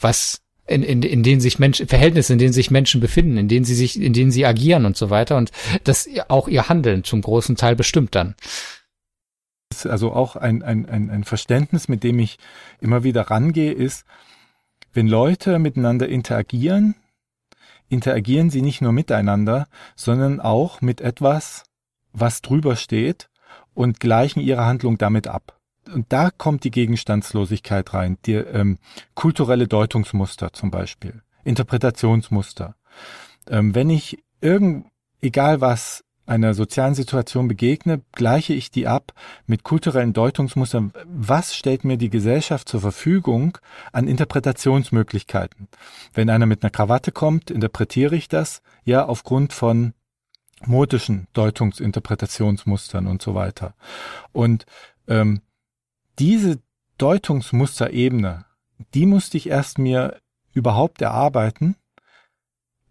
[0.00, 3.64] was in, in, in denen sich Menschen, Verhältnisse, in denen sich Menschen befinden, in denen
[3.64, 5.50] sie sich, in denen sie agieren und so weiter und
[5.84, 8.36] das auch ihr Handeln zum großen Teil bestimmt dann.
[9.84, 12.38] Also auch ein, ein, ein, ein Verständnis, mit dem ich
[12.80, 14.04] immer wieder rangehe, ist,
[14.92, 16.94] wenn Leute miteinander interagieren,
[17.88, 21.64] interagieren sie nicht nur miteinander, sondern auch mit etwas,
[22.12, 23.28] was drüber steht
[23.74, 25.59] und gleichen ihre Handlung damit ab
[25.94, 28.78] und da kommt die Gegenstandslosigkeit rein, die ähm,
[29.14, 32.74] kulturelle Deutungsmuster zum Beispiel, Interpretationsmuster.
[33.48, 34.86] Ähm, wenn ich irgend,
[35.20, 39.12] egal was, einer sozialen Situation begegne, gleiche ich die ab
[39.46, 40.92] mit kulturellen Deutungsmustern.
[41.04, 43.58] Was stellt mir die Gesellschaft zur Verfügung
[43.90, 45.66] an Interpretationsmöglichkeiten?
[46.14, 49.92] Wenn einer mit einer Krawatte kommt, interpretiere ich das ja aufgrund von
[50.64, 53.74] modischen Deutungsinterpretationsmustern und so weiter.
[54.30, 54.66] Und
[55.08, 55.40] ähm,
[56.20, 56.60] diese
[56.98, 58.44] Deutungsmusterebene,
[58.94, 60.20] die musste ich erst mir
[60.52, 61.76] überhaupt erarbeiten,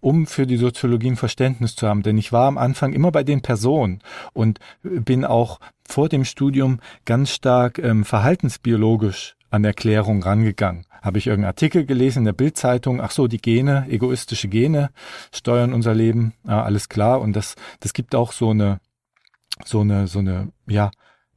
[0.02, 2.02] um für die Soziologie ein Verständnis zu haben.
[2.02, 4.02] Denn ich war am Anfang immer bei den Personen
[4.34, 10.86] und bin auch vor dem Studium ganz stark ähm, verhaltensbiologisch an Erklärung rangegangen.
[11.02, 14.90] Habe ich irgendeinen Artikel gelesen in der Bildzeitung, ach so, die Gene, egoistische Gene
[15.34, 17.22] steuern unser Leben, ja, alles klar.
[17.22, 18.80] Und das, das gibt auch so eine,
[19.66, 20.92] so eine, so eine, ja,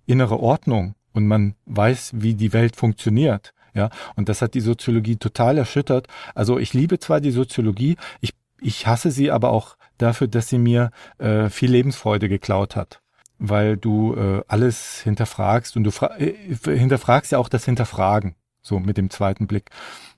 [0.06, 3.52] innere Ordnung und man weiß, wie die Welt funktioniert.
[3.74, 6.06] Ja, und das hat die Soziologie total erschüttert.
[6.34, 10.58] Also ich liebe zwar die Soziologie, ich, ich hasse sie aber auch dafür, dass sie
[10.58, 13.00] mir äh, viel Lebensfreude geklaut hat.
[13.38, 18.98] Weil du äh, alles hinterfragst und du äh, hinterfragst ja auch das Hinterfragen, so mit
[18.98, 19.70] dem zweiten Blick.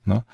[0.04, 0.24] Ne?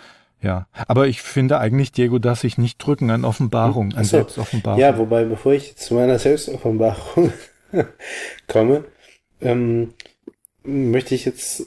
[0.42, 4.16] Ja, aber ich finde eigentlich, Diego darf sich nicht drücken an Offenbarung, an so.
[4.16, 4.80] Selbstoffenbarung.
[4.80, 7.32] Ja, wobei, bevor ich zu meiner Selbstoffenbarung
[8.48, 8.84] komme,
[9.42, 9.92] ähm,
[10.64, 11.66] möchte ich jetzt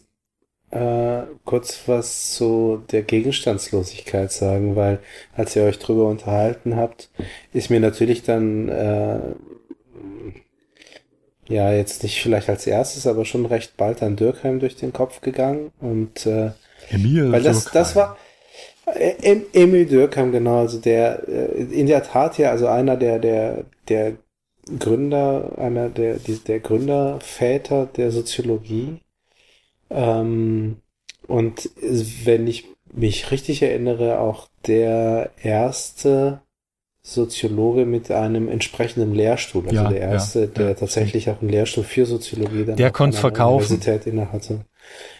[0.74, 5.00] äh, kurz was zu der Gegenstandslosigkeit sagen, weil
[5.36, 7.10] als ihr euch drüber unterhalten habt,
[7.54, 9.20] ist mir natürlich dann äh,
[11.48, 15.22] ja jetzt nicht vielleicht als erstes, aber schon recht bald an Dürkheim durch den Kopf
[15.22, 16.52] gegangen und äh,
[16.90, 17.74] Emil weil das Dürkheim.
[17.74, 18.18] das war
[18.88, 23.66] äh, Emil Dürkheim genau, also der äh, in der Tat ja also einer der der
[23.90, 24.14] der
[24.80, 29.00] Gründer, einer der, der Gründerväter der Soziologie.
[29.90, 30.78] Ähm,
[31.28, 31.70] und
[32.26, 36.42] wenn ich mich richtig erinnere, auch der erste
[37.02, 40.74] Soziologe mit einem entsprechenden Lehrstuhl, also ja, der erste, ja, der ja.
[40.74, 43.66] tatsächlich auch einen Lehrstuhl für Soziologie dann der konnte verkaufen.
[43.66, 44.62] Universität inne hatte.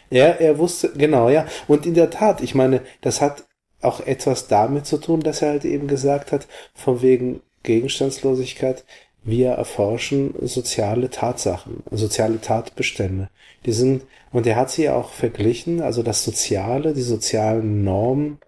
[0.10, 1.46] Er, er wusste, genau, ja.
[1.68, 3.46] Und in der Tat, ich meine, das hat
[3.82, 8.86] auch etwas damit zu tun, dass er halt eben gesagt hat, von wegen Gegenstandslosigkeit,
[9.24, 13.30] wir erforschen soziale Tatsachen, soziale Tatbestände.
[13.66, 18.40] Die sind, und er hat sie auch verglichen, also das Soziale, die sozialen Normen,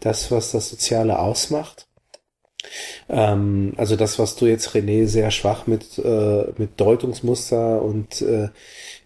[0.00, 1.86] das, was das Soziale ausmacht,
[3.08, 8.48] Ähm, also das, was du jetzt, René, sehr schwach mit, äh, mit Deutungsmuster und äh,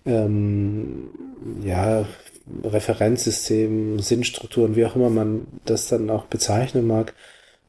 [0.06, 1.10] ähm,
[1.64, 2.06] ja,
[2.64, 7.14] Referenzsystemen, Sinnstrukturen, wie auch immer man das dann auch bezeichnen mag,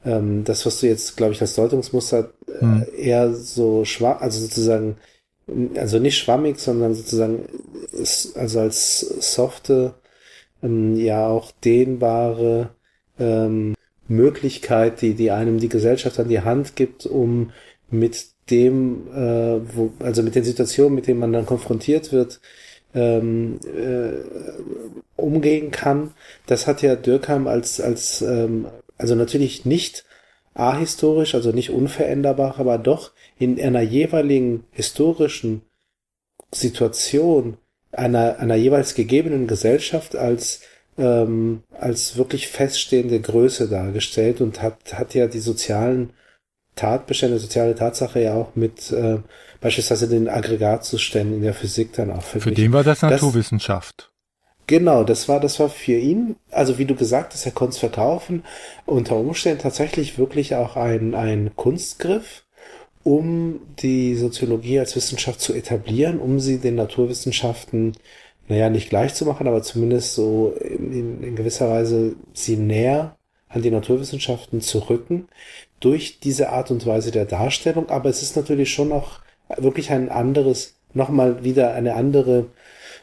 [0.04, 2.86] ähm, das, was du jetzt, glaube ich, als Deutungsmuster äh, hm.
[2.96, 4.96] eher so schwach, also sozusagen,
[5.76, 7.44] also nicht schwammig, sondern sozusagen,
[8.34, 9.00] also als
[9.34, 9.94] softe,
[10.62, 12.70] ähm, ja auch dehnbare
[13.18, 13.74] ähm,
[14.08, 17.52] Möglichkeit, die, die einem die Gesellschaft an die Hand gibt, um
[17.90, 22.40] mit dem, äh, wo, also mit den Situationen, mit denen man dann konfrontiert wird,
[22.94, 24.12] ähm, äh,
[25.16, 26.12] umgehen kann.
[26.46, 28.66] Das hat ja Dürkheim als, als ähm,
[29.00, 30.04] also natürlich nicht
[30.54, 35.62] ahistorisch, also nicht unveränderbar, aber doch in einer jeweiligen historischen
[36.52, 37.56] Situation
[37.92, 40.60] einer, einer jeweils gegebenen Gesellschaft als
[40.98, 46.12] ähm, als wirklich feststehende Größe dargestellt und hat, hat ja die sozialen
[46.76, 49.18] Tatbestände, soziale Tatsache ja auch mit äh,
[49.60, 52.54] beispielsweise den Aggregatzuständen in der Physik dann auch verglichen.
[52.56, 53.96] Für den war das Naturwissenschaft.
[53.98, 54.09] Das,
[54.70, 57.78] genau, das war, das war für ihn, also wie du gesagt hast, er konnte es
[57.78, 58.44] verkaufen,
[58.86, 62.44] unter Umständen tatsächlich wirklich auch ein, ein Kunstgriff,
[63.02, 67.94] um die Soziologie als Wissenschaft zu etablieren, um sie den Naturwissenschaften
[68.48, 73.16] naja, nicht gleich zu machen, aber zumindest so in, in gewisser Weise sie näher
[73.48, 75.28] an die Naturwissenschaften zu rücken
[75.80, 77.88] durch diese Art und Weise der Darstellung.
[77.90, 79.20] Aber es ist natürlich schon noch
[79.56, 82.46] wirklich ein anderes, nochmal wieder eine andere,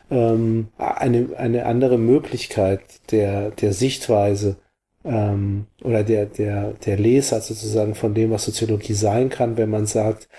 [0.10, 4.58] ähm, eine, eine andere Möglichkeit der, der Sichtweise
[5.04, 9.86] ähm, oder der, der, der Leser sozusagen von dem, was Soziologie sein kann, wenn man
[9.86, 10.30] sagt,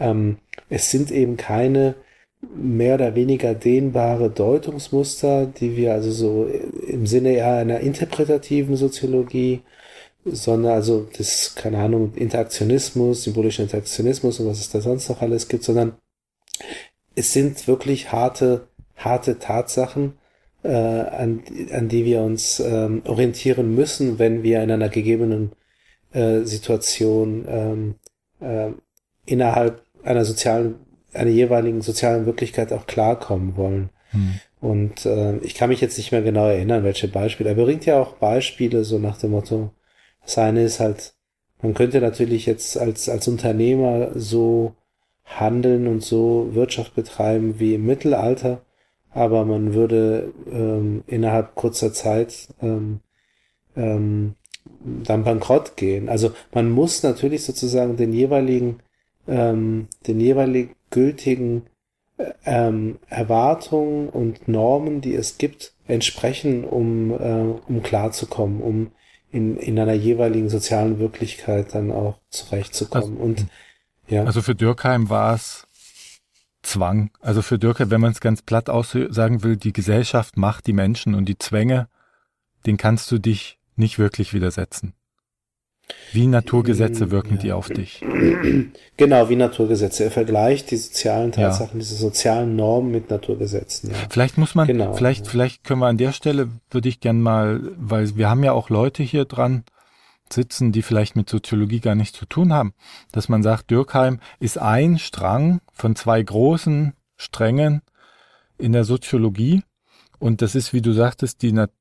[0.00, 1.94] ähm, es sind eben keine
[2.56, 6.46] mehr oder weniger dehnbare Deutungsmuster, die wir also so
[6.86, 9.62] im Sinne eher einer interpretativen Soziologie,
[10.24, 15.48] sondern also das, keine Ahnung, Interaktionismus, symbolischer Interaktionismus und was es da sonst noch alles
[15.48, 15.94] gibt, sondern
[17.14, 20.14] es sind wirklich harte, harte Tatsachen,
[20.62, 25.52] äh, an, an die wir uns ähm, orientieren müssen, wenn wir in einer gegebenen
[26.12, 27.94] äh, Situation ähm,
[28.40, 28.70] äh,
[29.26, 30.76] innerhalb einer sozialen
[31.14, 33.90] einer jeweiligen sozialen Wirklichkeit auch klarkommen wollen.
[34.10, 34.40] Hm.
[34.60, 37.50] Und äh, ich kann mich jetzt nicht mehr genau erinnern, welche Beispiele.
[37.50, 39.72] Er bringt ja auch Beispiele so nach dem Motto,
[40.22, 41.14] das eine ist halt,
[41.60, 44.74] man könnte natürlich jetzt als, als Unternehmer so
[45.24, 48.62] handeln und so Wirtschaft betreiben wie im Mittelalter,
[49.14, 53.00] aber man würde ähm, innerhalb kurzer Zeit ähm,
[53.76, 54.34] ähm,
[54.84, 56.08] dann bankrott gehen.
[56.08, 58.80] Also man muss natürlich sozusagen den jeweiligen,
[59.26, 61.62] ähm, den jeweiligen gültigen
[62.44, 68.92] ähm, Erwartungen und Normen, die es gibt, entsprechen, um, äh, um klarzukommen, um
[69.30, 73.12] in, in einer jeweiligen sozialen Wirklichkeit dann auch zurechtzukommen.
[73.12, 73.46] Also, und
[74.08, 74.24] ja.
[74.24, 75.66] Also für Dürkheim war es
[76.62, 77.10] Zwang.
[77.20, 81.14] Also für Dürkheim, wenn man es ganz platt aussagen will, die Gesellschaft macht die Menschen
[81.14, 81.88] und die Zwänge,
[82.66, 84.94] den kannst du dich nicht wirklich widersetzen.
[86.12, 87.40] Wie Naturgesetze wirken ja.
[87.40, 88.04] die auf dich?
[88.96, 90.04] Genau, wie Naturgesetze.
[90.04, 91.80] Er vergleicht die sozialen Tatsachen, ja.
[91.80, 93.90] diese sozialen Normen mit Naturgesetzen.
[93.90, 93.96] Ja.
[94.10, 94.92] Vielleicht muss man, genau.
[94.94, 98.52] vielleicht, vielleicht können wir an der Stelle, würde ich gern mal, weil wir haben ja
[98.52, 99.64] auch Leute hier dran
[100.30, 102.74] sitzen, die vielleicht mit Soziologie gar nichts zu tun haben,
[103.12, 107.82] dass man sagt, Dürkheim ist ein Strang von zwei großen Strängen
[108.58, 109.62] in der Soziologie.
[110.18, 111.76] Und das ist, wie du sagtest, die Natur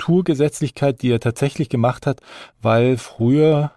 [0.00, 2.20] Naturgesetzlichkeit, die er tatsächlich gemacht hat,
[2.62, 3.72] weil früher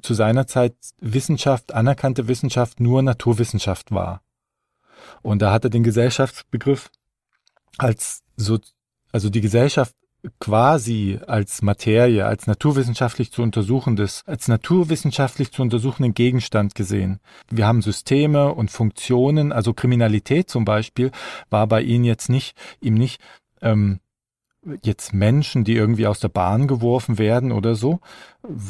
[0.00, 4.22] zu seiner Zeit Wissenschaft, anerkannte Wissenschaft nur Naturwissenschaft war.
[5.22, 6.90] Und da hat er den Gesellschaftsbegriff
[7.78, 8.58] als so,
[9.10, 9.95] also die Gesellschaft
[10.40, 17.20] quasi als Materie, als naturwissenschaftlich zu untersuchendes, als naturwissenschaftlich zu untersuchenden Gegenstand gesehen.
[17.50, 21.10] Wir haben Systeme und Funktionen, also Kriminalität zum Beispiel
[21.50, 23.20] war bei ihm jetzt nicht, ihm nicht
[23.62, 24.00] ähm,
[24.82, 28.00] jetzt Menschen, die irgendwie aus der Bahn geworfen werden oder so,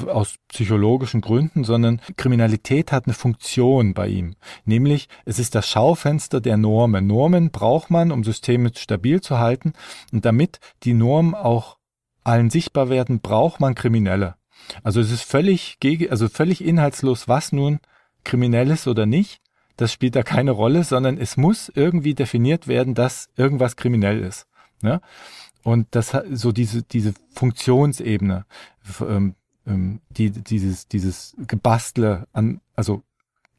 [0.06, 4.34] aus psychologischen Gründen, sondern Kriminalität hat eine Funktion bei ihm.
[4.64, 7.06] Nämlich, es ist das Schaufenster der Normen.
[7.06, 9.72] Normen braucht man, um Systeme stabil zu halten.
[10.12, 11.76] Und damit die Normen auch
[12.24, 14.34] allen sichtbar werden, braucht man Kriminelle.
[14.82, 15.78] Also es ist völlig,
[16.10, 17.78] also völlig inhaltslos, was nun
[18.24, 19.40] kriminell ist oder nicht.
[19.76, 24.46] Das spielt da keine Rolle, sondern es muss irgendwie definiert werden, dass irgendwas kriminell ist.
[24.82, 25.00] Ne?
[25.66, 28.46] Und das so diese diese Funktionsebene,
[29.00, 29.34] ähm,
[29.66, 33.02] ähm, die dieses dieses Gebastle an also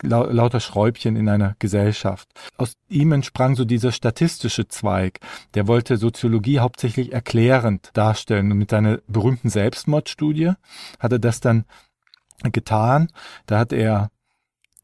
[0.02, 2.30] lauter Schräubchen in einer Gesellschaft.
[2.56, 5.20] Aus ihm entsprang so dieser statistische Zweig.
[5.54, 10.54] Der wollte Soziologie hauptsächlich erklärend darstellen und mit seiner berühmten Selbstmordstudie
[11.00, 11.66] hat er das dann
[12.54, 13.12] getan.
[13.48, 14.12] Da hat er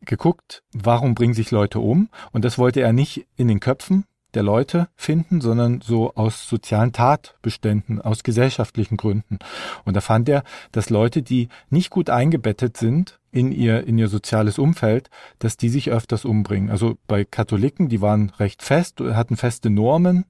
[0.01, 2.09] geguckt, warum bringen sich Leute um?
[2.33, 4.03] Und das wollte er nicht in den Köpfen
[4.33, 9.39] der Leute finden, sondern so aus sozialen Tatbeständen, aus gesellschaftlichen Gründen.
[9.85, 14.07] Und da fand er, dass Leute, die nicht gut eingebettet sind in ihr, in ihr
[14.07, 16.69] soziales Umfeld, dass die sich öfters umbringen.
[16.69, 20.25] Also bei Katholiken, die waren recht fest, hatten feste Normen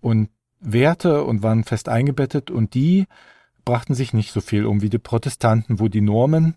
[0.00, 0.28] und
[0.60, 3.06] Werte und waren fest eingebettet und die
[3.64, 6.56] brachten sich nicht so viel um wie die Protestanten, wo die Normen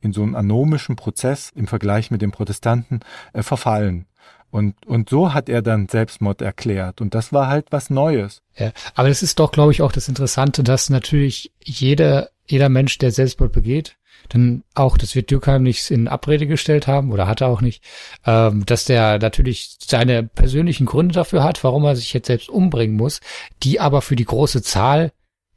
[0.00, 3.00] in so einem anomischen Prozess im Vergleich mit den Protestanten
[3.32, 4.06] äh, verfallen.
[4.50, 7.00] Und, und so hat er dann Selbstmord erklärt.
[7.00, 8.42] Und das war halt was Neues.
[8.56, 12.98] Ja, aber das ist doch, glaube ich, auch das Interessante, dass natürlich jeder, jeder Mensch,
[12.98, 13.96] der Selbstmord begeht,
[14.28, 17.82] dann auch, das wird Dürkheim nicht in Abrede gestellt haben oder hat er auch nicht,
[18.26, 22.96] ähm, dass der natürlich seine persönlichen Gründe dafür hat, warum er sich jetzt selbst umbringen
[22.96, 23.20] muss,
[23.62, 25.12] die aber für die große Zahl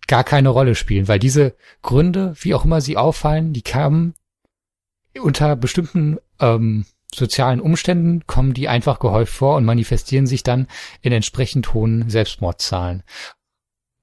[0.08, 4.14] gar keine Rolle spielen, weil diese Gründe, wie auch immer sie auffallen, die kamen
[5.20, 10.68] unter bestimmten ähm, sozialen Umständen kommen die einfach gehäuft vor und manifestieren sich dann
[11.02, 13.04] in entsprechend hohen Selbstmordzahlen.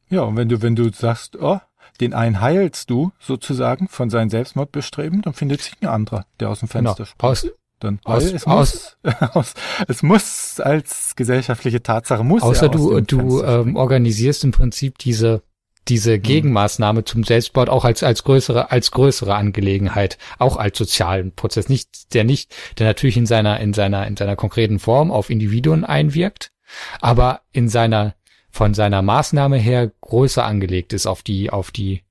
[0.09, 1.61] Ja, und wenn du, wenn du sagst, oh,
[2.01, 6.61] den einen heilst du sozusagen von seinen Selbstmordbestreben, dann findet sich ein anderer, der aus
[6.61, 7.07] dem Fenster genau.
[7.07, 7.31] springt.
[7.31, 7.47] Aus,
[7.79, 9.55] dann, aus, es, aus, muss, aus,
[9.89, 15.43] es muss als gesellschaftliche Tatsache muss außer du du ähm, organisierst im Prinzip diese
[15.89, 16.23] diese mhm.
[16.23, 22.15] Gegenmaßnahme zum Selbstmord auch als, als größere, als größere Angelegenheit, auch als sozialen Prozess, nicht,
[22.15, 26.53] der nicht, der natürlich in seiner, in seiner, in seiner konkreten Form auf Individuen einwirkt,
[27.01, 28.15] aber in seiner,
[28.51, 32.03] von seiner Maßnahme her größer angelegt ist auf die, auf die,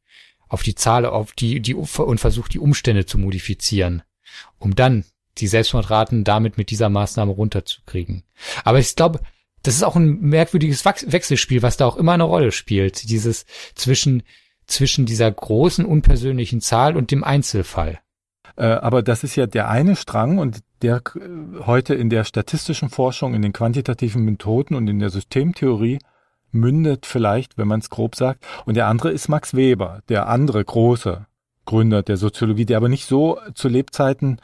[0.47, 4.01] auf die Zahl, auf die, die, und versucht die Umstände zu modifizieren,
[4.57, 5.05] um dann
[5.37, 8.23] die Selbstmordraten damit mit dieser Maßnahme runterzukriegen.
[8.63, 9.21] Aber ich glaube,
[9.63, 13.09] das ist auch ein merkwürdiges Wechselspiel, was da auch immer eine Rolle spielt.
[13.09, 13.45] Dieses
[13.75, 14.23] zwischen,
[14.67, 17.99] zwischen dieser großen unpersönlichen Zahl und dem Einzelfall.
[18.55, 22.89] Äh, aber das ist ja der eine Strang und der äh, heute in der statistischen
[22.89, 25.99] Forschung, in den quantitativen Methoden und in der Systemtheorie
[26.51, 28.45] mündet vielleicht, wenn man es grob sagt.
[28.65, 31.25] Und der andere ist Max Weber, der andere große
[31.65, 34.39] Gründer der Soziologie, der aber nicht so zu Lebzeiten,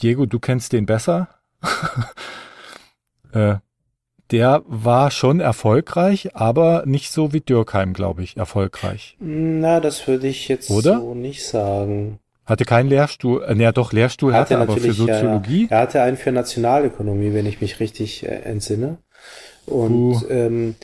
[0.00, 1.28] Diego, du kennst den besser,
[3.32, 3.56] äh,
[4.30, 9.16] der war schon erfolgreich, aber nicht so wie Dürkheim, glaube ich, erfolgreich.
[9.20, 10.98] Na, das würde ich jetzt Oder?
[10.98, 12.18] so nicht sagen.
[12.44, 15.64] Hatte keinen Lehrstuhl, äh, ja doch, Lehrstuhl hatte, hatte aber für Soziologie.
[15.64, 18.98] Ja, er hatte einen für Nationalökonomie, wenn ich mich richtig äh, entsinne.
[19.66, 20.28] Und uh.
[20.28, 20.76] ähm,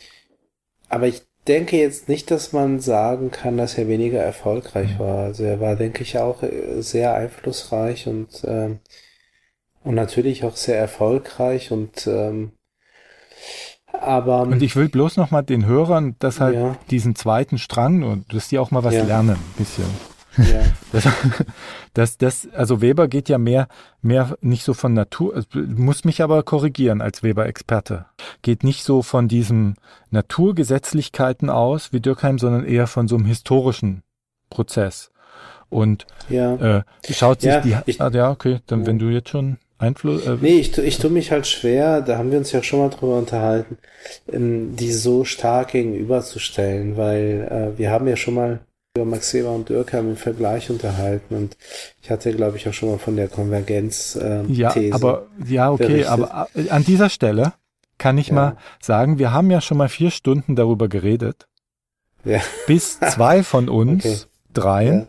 [0.88, 5.24] aber ich denke jetzt nicht, dass man sagen kann, dass er weniger erfolgreich war.
[5.24, 8.80] Also er war, denke ich, auch äh, sehr einflussreich und ähm,
[9.84, 12.52] und natürlich auch sehr erfolgreich und ähm,
[14.00, 16.76] aber und ich will bloß noch mal den Hörern, dass halt ja.
[16.90, 19.04] diesen zweiten Strang und dass die auch mal was ja.
[19.04, 19.84] lernen, ein bisschen.
[20.36, 20.62] Ja.
[20.92, 21.08] Das,
[21.94, 23.68] das, das, also Weber geht ja mehr,
[24.00, 28.06] mehr nicht so von Natur, also muss mich aber korrigieren als Weber-Experte.
[28.42, 29.76] Geht nicht so von diesen
[30.10, 34.02] Naturgesetzlichkeiten aus wie Dürkheim, sondern eher von so einem historischen
[34.50, 35.10] Prozess.
[35.68, 36.78] Und ja.
[36.78, 40.26] äh, schaut sich ja, die, ich, ah, ja, okay, dann wenn du jetzt schon Einfluss?
[40.26, 42.90] Äh, nee, ich, ich tue mich halt schwer, da haben wir uns ja schon mal
[42.90, 43.78] drüber unterhalten,
[44.32, 48.60] ähm, die so stark gegenüberzustellen, weil äh, wir haben ja schon mal
[48.96, 51.56] über Max Weber und Dürkheim im Vergleich unterhalten und
[52.02, 55.70] ich hatte, glaube ich, auch schon mal von der Konvergenz äh, Ja, These aber ja,
[55.70, 56.10] okay, berichtet.
[56.10, 57.54] aber äh, an dieser Stelle
[57.96, 58.34] kann ich ja.
[58.34, 61.46] mal sagen, wir haben ja schon mal vier Stunden darüber geredet.
[62.24, 62.40] Ja.
[62.66, 64.16] Bis zwei von uns, okay.
[64.52, 65.06] dreien, ja.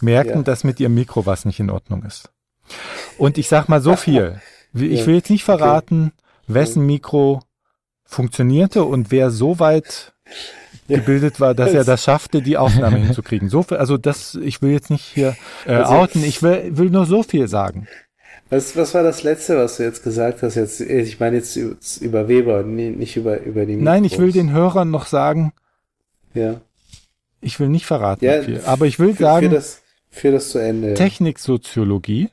[0.00, 2.30] merken, dass mit ihrem Mikro was nicht in Ordnung ist.
[3.18, 4.40] Und ich sag mal so viel.
[4.72, 6.12] Ich will jetzt nicht verraten,
[6.46, 7.42] wessen Mikro
[8.04, 10.12] funktionierte und wer so weit
[10.88, 13.48] gebildet war, dass er das schaffte, die Aufnahme hinzukriegen.
[13.48, 16.90] So viel, also das, ich will jetzt nicht hier äh, also, outen, ich will, will
[16.90, 17.86] nur so viel sagen.
[18.50, 20.56] Was, was war das letzte, was du jetzt gesagt hast?
[20.56, 21.56] Jetzt, ich meine jetzt
[22.00, 23.84] über Weber, nicht über, über die Mikros.
[23.84, 25.52] Nein, ich will den Hörern noch sagen.
[26.34, 26.60] Ja.
[27.40, 29.48] Ich will nicht verraten, ja, viel, aber ich will für, sagen.
[29.48, 30.94] Für das, für das zu Ende.
[30.94, 32.28] Techniksoziologie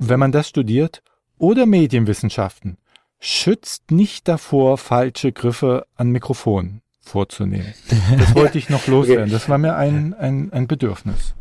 [0.00, 1.02] wenn man das studiert,
[1.38, 2.78] oder Medienwissenschaften,
[3.20, 7.74] schützt nicht davor, falsche Griffe an Mikrofonen vorzunehmen.
[8.18, 9.24] Das wollte ich noch loswerden.
[9.24, 9.32] Okay.
[9.32, 11.34] Das war mir ein, ein, ein Bedürfnis.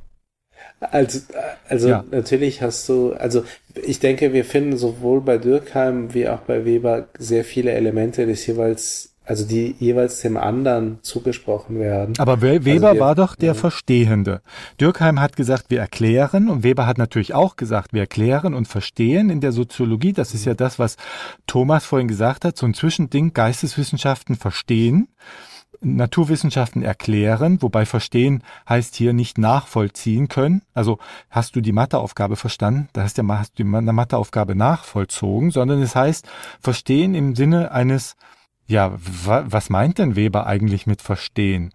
[0.79, 1.19] Also,
[1.67, 2.05] also ja.
[2.11, 3.43] natürlich hast du, also
[3.75, 8.45] ich denke, wir finden sowohl bei Dürkheim wie auch bei Weber sehr viele Elemente des
[8.47, 12.15] jeweils also die jeweils dem anderen zugesprochen werden.
[12.17, 13.53] Aber Weber also wir, war doch der ja.
[13.53, 14.41] Verstehende.
[14.81, 19.29] Dürkheim hat gesagt, wir erklären und Weber hat natürlich auch gesagt, wir erklären und verstehen
[19.29, 20.13] in der Soziologie.
[20.13, 20.97] Das ist ja das, was
[21.45, 25.09] Thomas vorhin gesagt hat, so ein Zwischending Geisteswissenschaften verstehen
[25.81, 30.63] Naturwissenschaften erklären, wobei verstehen heißt hier nicht nachvollziehen können.
[30.73, 30.97] Also
[31.29, 35.81] hast du die Matheaufgabe verstanden, da hast du ja hast du die Matheaufgabe nachvollzogen, sondern
[35.81, 36.27] es heißt
[36.59, 38.17] verstehen im Sinne eines
[38.69, 41.73] ja, wa was meint denn Weber eigentlich mit verstehen?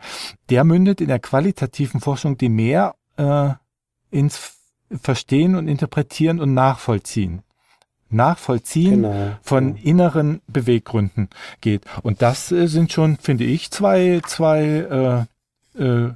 [0.48, 3.50] Der mündet in der qualitativen Forschung, die mehr äh,
[4.10, 4.58] ins
[5.02, 7.42] Verstehen und Interpretieren und Nachvollziehen
[8.10, 9.36] Nachvollziehen genau.
[9.42, 11.28] von inneren Beweggründen
[11.60, 11.82] geht.
[12.02, 15.26] Und das äh, sind schon, finde ich, zwei, zwei
[15.76, 16.12] äh, äh,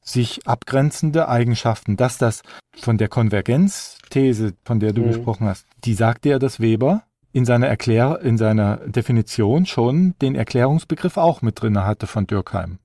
[0.00, 1.96] sich abgrenzende Eigenschaften.
[1.96, 2.42] Dass das
[2.76, 5.08] von der Konvergenzthese, von der du mhm.
[5.08, 7.02] gesprochen hast, die sagte ja, dass Weber
[7.32, 12.78] in seiner Erklär in seiner Definition schon den Erklärungsbegriff auch mit drinne hatte von Dürkheim.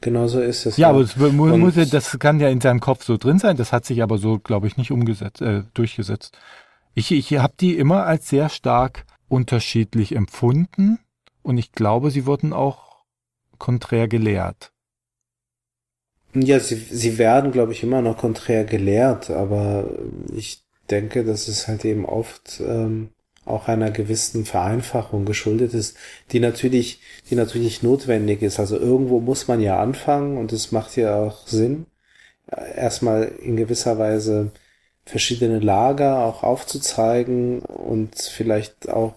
[0.00, 0.76] Genau so ist es.
[0.76, 0.90] Ja, ja.
[0.90, 3.56] aber es muss, das kann ja in seinem Kopf so drin sein.
[3.56, 6.38] Das hat sich aber so, glaube ich, nicht umgesetzt, äh, durchgesetzt.
[6.94, 10.98] Ich, ich habe die immer als sehr stark unterschiedlich empfunden
[11.42, 13.04] und ich glaube, sie wurden auch
[13.58, 14.72] konträr gelehrt.
[16.34, 19.88] Ja, sie, sie werden, glaube ich, immer noch konträr gelehrt, aber
[20.34, 23.10] ich denke, dass es halt eben oft ähm,
[23.48, 25.96] auch einer gewissen Vereinfachung geschuldet ist,
[26.32, 28.60] die natürlich, die natürlich notwendig ist.
[28.60, 31.86] Also irgendwo muss man ja anfangen und es macht ja auch Sinn,
[32.76, 34.52] erstmal in gewisser Weise
[35.04, 39.14] verschiedene Lager auch aufzuzeigen und vielleicht auch,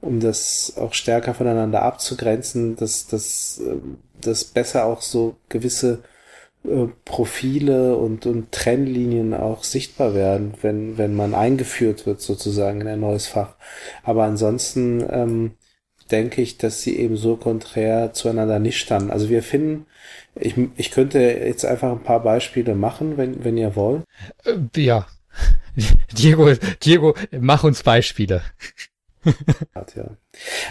[0.00, 6.02] um das auch stärker voneinander abzugrenzen, dass dass, ähm, dass besser auch so gewisse
[6.64, 12.88] äh, Profile und, und Trennlinien auch sichtbar werden, wenn, wenn man eingeführt wird sozusagen in
[12.88, 13.56] ein neues Fach.
[14.02, 15.52] Aber ansonsten ähm,
[16.10, 19.10] denke ich, dass sie eben so konträr zueinander nicht standen.
[19.10, 19.86] Also wir finden,
[20.34, 24.04] ich, ich könnte jetzt einfach ein paar Beispiele machen, wenn, wenn ihr wollt.
[24.44, 25.06] Äh, ja.
[26.12, 26.52] Diego,
[26.82, 28.42] Diego, mach uns Beispiele.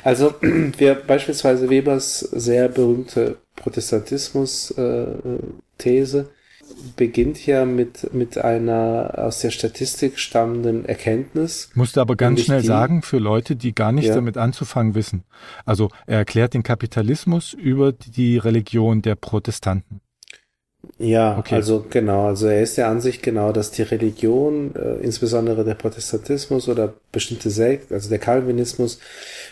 [0.03, 5.39] Also wir beispielsweise Webers sehr berühmte Protestantismus-These äh,
[6.95, 11.69] beginnt ja mit, mit einer aus der Statistik stammenden Erkenntnis.
[11.73, 14.15] Musste aber ganz schnell die, sagen, für Leute, die gar nichts ja.
[14.15, 15.23] damit anzufangen wissen.
[15.65, 20.01] Also er erklärt den Kapitalismus über die Religion der Protestanten.
[20.97, 21.55] Ja, okay.
[21.55, 26.67] also genau, also er ist der Ansicht genau, dass die Religion, äh, insbesondere der Protestantismus
[26.67, 28.99] oder bestimmte Sekten, also der Calvinismus,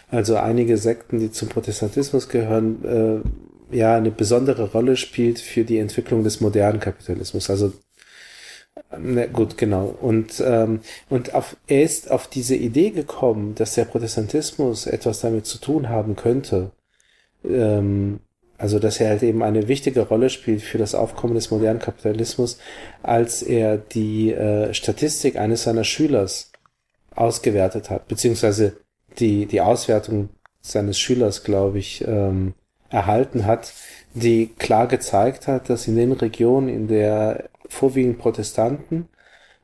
[0.09, 3.29] also einige Sekten, die zum Protestantismus gehören, äh,
[3.71, 7.49] ja eine besondere Rolle spielt für die Entwicklung des modernen Kapitalismus.
[7.49, 7.73] Also
[8.97, 9.95] Ne, gut, genau.
[10.01, 15.45] Und, ähm, und auf, er ist auf diese Idee gekommen, dass der Protestantismus etwas damit
[15.45, 16.71] zu tun haben könnte,
[17.43, 18.19] ähm,
[18.57, 22.57] also, dass er halt eben eine wichtige Rolle spielt für das Aufkommen des modernen Kapitalismus,
[23.01, 26.51] als er die äh, Statistik eines seiner Schülers
[27.15, 28.77] ausgewertet hat, beziehungsweise
[29.19, 30.29] die, die Auswertung
[30.61, 32.53] seines Schülers, glaube ich, ähm,
[32.89, 33.73] erhalten hat,
[34.13, 39.07] die klar gezeigt hat, dass in den Regionen, in der vorwiegend Protestanten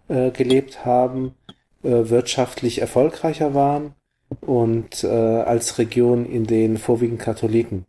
[0.08, 1.36] äh, gelebt haben,
[1.84, 3.96] äh, wirtschaftlich erfolgreicher waren
[4.42, 7.86] und äh, als Region, in denen vorwiegend Katholiken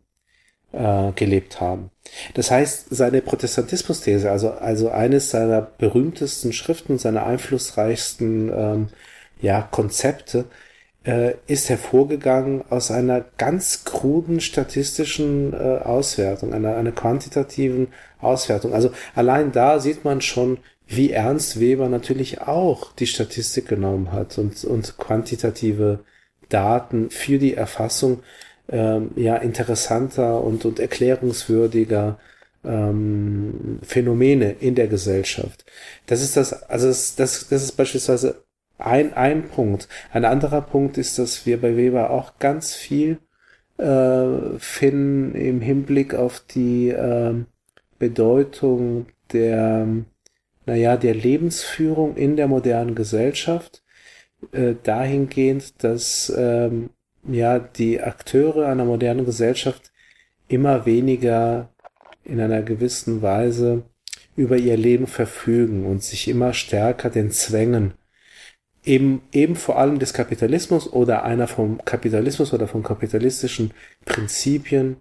[0.71, 1.91] äh, gelebt haben.
[2.33, 8.87] Das heißt, seine Protestantismus-These, also, also eines seiner berühmtesten Schriften, seiner einflussreichsten ähm,
[9.41, 10.45] ja, Konzepte,
[11.07, 17.87] äh, ist hervorgegangen aus einer ganz kruden statistischen äh, Auswertung, einer, einer quantitativen
[18.19, 18.73] Auswertung.
[18.73, 24.37] Also allein da sieht man schon, wie ernst Weber natürlich auch die Statistik genommen hat
[24.37, 25.99] und, und quantitative
[26.49, 28.19] Daten für die Erfassung
[28.69, 32.19] ähm, ja interessanter und, und erklärungswürdiger
[32.65, 35.63] ähm, Phänomene in der Gesellschaft.
[36.05, 38.43] Das ist das, also das, das, das ist beispielsweise
[38.77, 39.87] ein, ein Punkt.
[40.11, 43.19] Ein anderer Punkt ist, dass wir bei Weber auch ganz viel
[43.77, 47.33] äh, finden im Hinblick auf die äh,
[47.99, 49.87] Bedeutung der,
[50.65, 53.83] naja, der Lebensführung in der modernen Gesellschaft,
[54.51, 56.91] äh, dahingehend, dass ähm,
[57.27, 59.91] ja die Akteure einer modernen Gesellschaft
[60.47, 61.69] immer weniger
[62.23, 63.83] in einer gewissen Weise
[64.35, 67.93] über ihr Leben verfügen und sich immer stärker den Zwängen
[68.87, 73.71] eben, eben vor allem des Kapitalismus oder einer vom Kapitalismus oder von kapitalistischen
[74.05, 74.97] Prinzipien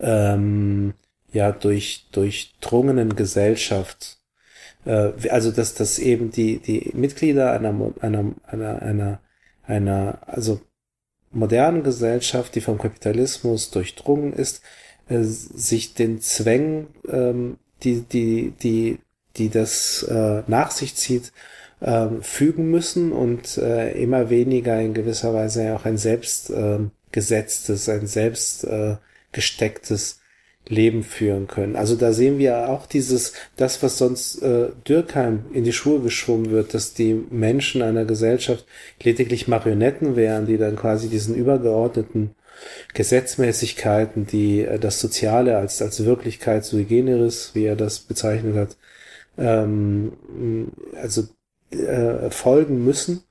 [0.00, 0.94] ähm,
[1.32, 4.18] ja durch durchdrungenen Gesellschaft.
[4.84, 9.20] Äh, also dass dass eben die die Mitglieder einer einer einer einer
[9.62, 10.60] einer also
[11.30, 14.62] modernen Gesellschaft, die vom Kapitalismus durchdrungen ist,
[15.08, 18.98] äh, sich den Zwängen, ähm, die, die, die,
[19.36, 21.32] die das äh, nach sich zieht,
[21.80, 26.78] äh, fügen müssen und äh, immer weniger in gewisser Weise auch ein selbst äh,
[27.12, 28.96] gesetztes, ein selbst äh,
[29.32, 30.20] gestecktes
[30.68, 31.74] Leben führen können.
[31.74, 36.50] Also da sehen wir auch dieses, das, was sonst äh, Dürkheim in die Schuhe geschoben
[36.50, 38.66] wird, dass die Menschen einer Gesellschaft
[39.02, 42.34] lediglich Marionetten wären, die dann quasi diesen übergeordneten
[42.94, 48.76] Gesetzmäßigkeiten, die äh, das Soziale als, als Wirklichkeit sui generis, wie er das bezeichnet hat,
[49.38, 50.12] ähm,
[50.94, 51.24] also
[51.70, 53.24] äh, folgen müssen.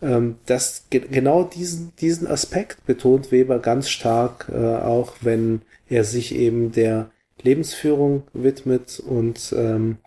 [0.00, 6.04] Ähm, das ge genau diesen, diesen Aspekt betont Weber ganz stark, äh, auch wenn er
[6.04, 7.10] sich eben der
[7.42, 9.98] Lebensführung widmet und ähm,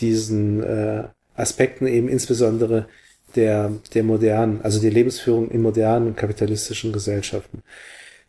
[0.00, 2.86] diesen äh, Aspekten eben insbesondere
[3.34, 7.62] der, der modernen, also die Lebensführung in modernen kapitalistischen Gesellschaften.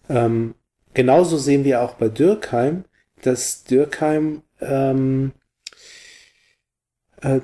[0.10, 0.56] Ähm,
[0.94, 2.86] genauso sehen wir auch bei Dürkheim,
[3.22, 5.32] dass Dürkheim ähm,
[7.22, 7.42] äh,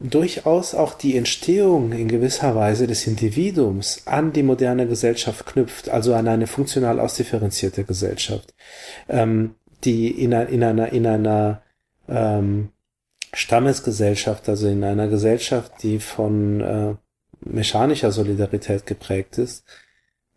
[0.00, 6.14] durchaus auch die Entstehung in gewisser Weise des Individuums an die moderne Gesellschaft knüpft, also
[6.14, 8.54] an eine funktional ausdifferenzierte Gesellschaft,
[9.08, 11.62] ähm, die in, in einer, in einer
[12.08, 12.70] ähm,
[13.32, 16.94] Stammesgesellschaft, also in einer Gesellschaft, die von äh,
[17.40, 19.64] mechanischer Solidarität geprägt ist.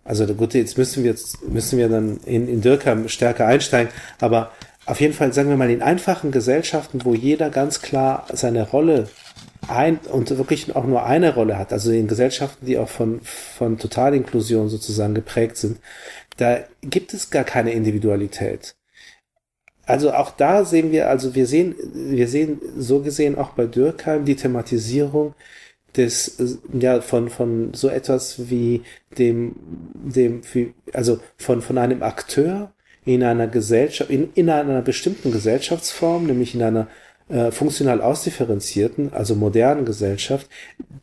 [0.04, 4.52] Also gut, jetzt müssen wir jetzt müssen wir dann in, in Dürkheim stärker einsteigen, aber
[4.88, 9.08] auf jeden Fall sagen wir mal in einfachen Gesellschaften, wo jeder ganz klar seine Rolle
[9.72, 13.78] ein und wirklich auch nur eine Rolle hat, also in Gesellschaften, die auch von, von
[13.78, 15.80] Totalinklusion sozusagen geprägt sind,
[16.38, 18.76] da gibt es gar keine Individualität.
[19.86, 24.26] Also auch da sehen wir, also wir sehen, wir sehen so gesehen auch bei Dürkheim
[24.26, 25.34] die Thematisierung
[25.98, 28.84] des, ja, von, von so etwas wie
[29.18, 29.56] dem,
[29.94, 30.42] dem,
[30.94, 32.72] also von, von einem Akteur
[33.04, 36.88] in einer Gesellschaft, in, in einer bestimmten Gesellschaftsform, nämlich in einer
[37.32, 40.48] äh, funktional ausdifferenzierten, also modernen Gesellschaft,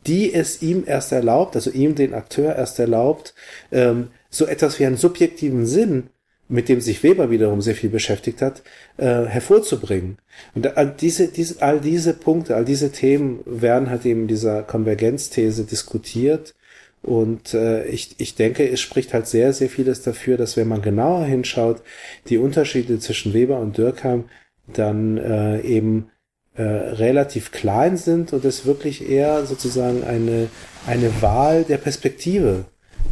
[0.06, 3.34] die es ihm erst erlaubt, also ihm den Akteur erst erlaubt,
[3.72, 6.10] ähm, so etwas wie einen subjektiven Sinn,
[6.48, 8.62] mit dem sich Weber wiederum sehr viel beschäftigt hat,
[8.96, 10.18] äh, hervorzubringen.
[10.54, 15.64] Und all diese, diese, all diese Punkte, all diese Themen werden halt eben dieser Konvergenzthese
[15.64, 16.54] diskutiert.
[17.02, 20.82] Und äh, ich, ich denke, es spricht halt sehr, sehr vieles dafür, dass wenn man
[20.82, 21.82] genauer hinschaut,
[22.28, 24.24] die Unterschiede zwischen Weber und Dürkheim
[24.72, 26.10] dann äh, eben
[26.58, 30.48] äh, relativ klein sind und es wirklich eher sozusagen eine,
[30.88, 32.64] eine Wahl der Perspektive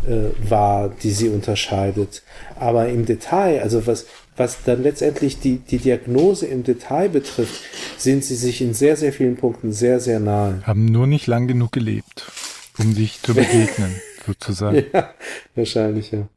[0.04, 2.24] äh, war, die sie unterscheidet.
[2.58, 7.62] Aber im Detail, also was, was dann letztendlich die, die Diagnose im Detail betrifft,
[7.96, 10.60] sind sie sich in sehr, sehr vielen Punkten sehr, sehr nahe.
[10.64, 12.24] Haben nur nicht lang genug gelebt,
[12.78, 13.94] um sich zu begegnen,
[14.26, 14.84] sozusagen.
[14.92, 15.14] Ja,
[15.54, 16.28] wahrscheinlich, ja.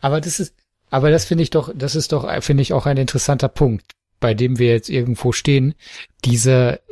[0.00, 0.54] Aber das ist,
[0.92, 4.34] aber das finde ich doch, das ist doch, finde ich auch ein interessanter Punkt, bei
[4.34, 5.74] dem wir jetzt irgendwo stehen.
[6.22, 6.82] Diese,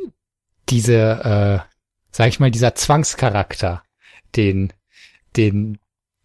[0.69, 1.59] diese, äh,
[2.09, 3.83] sag ich mal, dieser Zwangscharakter,
[4.35, 4.73] den,
[5.37, 5.77] den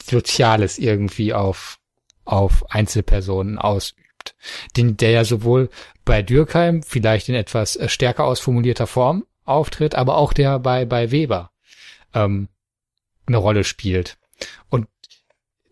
[0.03, 1.79] Soziales irgendwie auf,
[2.25, 4.35] auf Einzelpersonen ausübt.
[4.75, 5.69] Den, der ja sowohl
[6.07, 11.11] bei Dürkheim vielleicht in etwas äh, stärker ausformulierter Form auftritt, aber auch der bei, bei
[11.11, 11.51] Weber
[12.15, 12.49] ähm,
[13.27, 14.17] eine Rolle spielt.
[14.71, 14.89] Und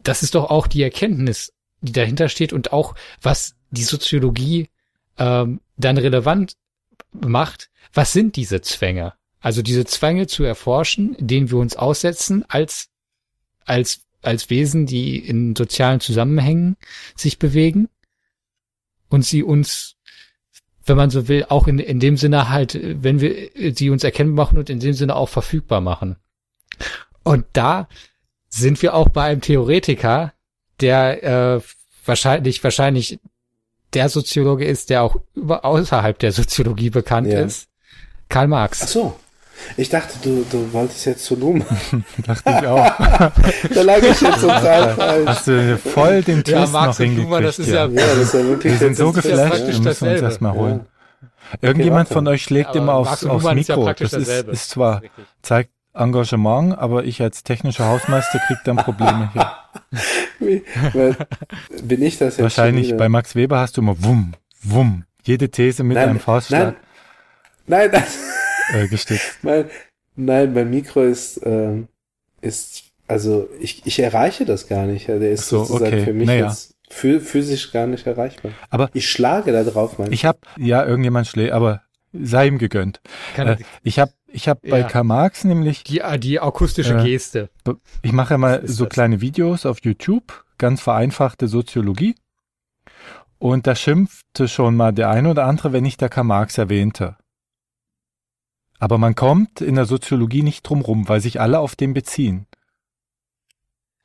[0.03, 1.54] das ist doch auch die Erkenntnis
[1.85, 4.69] die dahinter steht und auch was die Soziologie
[5.19, 6.57] ähm, dann relevant
[7.13, 7.71] macht.
[7.93, 9.15] Was sind diese Zwänge?
[9.41, 12.89] Also diese Zwänge zu erforschen, denen wir uns aussetzen als
[13.67, 16.77] als als Wesen, die in sozialen Zusammenhängen
[17.15, 17.89] sich bewegen
[19.09, 19.97] und sie uns,
[20.87, 24.47] wenn man so will, auch in, in dem Sinne halt, wenn wir sie uns erkennbar
[24.47, 26.17] machen und in dem Sinne auch verfügbar machen.
[27.23, 27.89] Und da
[28.49, 30.34] sind wir auch bei einem Theoretiker,
[30.81, 31.23] der
[31.57, 31.61] äh,
[32.05, 33.19] wahrscheinlich wahrscheinlich
[33.95, 37.41] der Soziologe ist, der auch über, außerhalb der Soziologie bekannt ja.
[37.41, 37.69] ist.
[38.29, 38.83] Karl Marx.
[38.83, 39.17] Ach so.
[39.77, 41.65] Ich dachte, du, du wolltest jetzt zu Luhmann.
[42.27, 42.85] dachte ich auch.
[43.75, 45.29] da lag ich jetzt total falsch.
[45.29, 47.29] Hast du voll den Twist ja, Marx noch hingekriegt.
[47.29, 50.09] Luhmann, das ist ja, ja, das ist ja wirklich Wir sind so geflasht, wir müssen
[50.09, 50.81] uns das mal holen.
[50.81, 51.59] Ja.
[51.61, 53.93] Irgendjemand okay, von euch schlägt immer aufs, aufs Mikro.
[53.93, 55.03] das ist, ist zwar,
[55.41, 60.65] zeigt Engagement, aber ich als technischer Hausmeister krieg dann Probleme hier.
[61.83, 65.85] Bin ich das jetzt Wahrscheinlich bei Max Weber hast du immer wumm, wumm, jede These
[65.85, 66.75] mit nein, einem Faustschlag.
[67.67, 68.19] Nein, nein, das,
[68.75, 69.39] äh, gestützt.
[69.43, 69.67] Mein,
[70.17, 71.89] nein, mein Mikro ist, ähm,
[72.41, 75.09] ist, also ich, ich erreiche das gar nicht.
[75.09, 76.05] Der ist so, sozusagen okay.
[76.05, 76.49] für mich naja.
[76.49, 78.53] jetzt physisch gar nicht erreichbar.
[78.71, 81.83] Aber ich schlage da drauf, mein Ich habe ja irgendjemand schlägt, aber
[82.13, 83.01] sei ihm gegönnt.
[83.37, 84.71] Äh, ich habe ich habe ja.
[84.71, 87.51] bei Karl Marx nämlich die die akustische äh, Geste.
[88.03, 88.93] Ich mache ja mal so das?
[88.93, 92.17] kleine Videos auf YouTube, ganz vereinfachte Soziologie.
[93.39, 97.17] Und da schimpfte schon mal der eine oder andere, wenn ich da Karl Marx erwähnte.
[98.79, 102.47] Aber man kommt in der Soziologie nicht drum rum, weil sich alle auf den beziehen.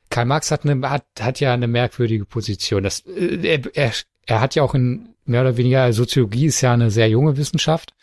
[0.10, 2.84] Karl Marx hat, eine, hat, hat ja eine merkwürdige Position.
[2.84, 3.94] Das, äh, er, er,
[4.28, 7.94] er hat ja auch in mehr oder weniger Soziologie ist ja eine sehr junge Wissenschaft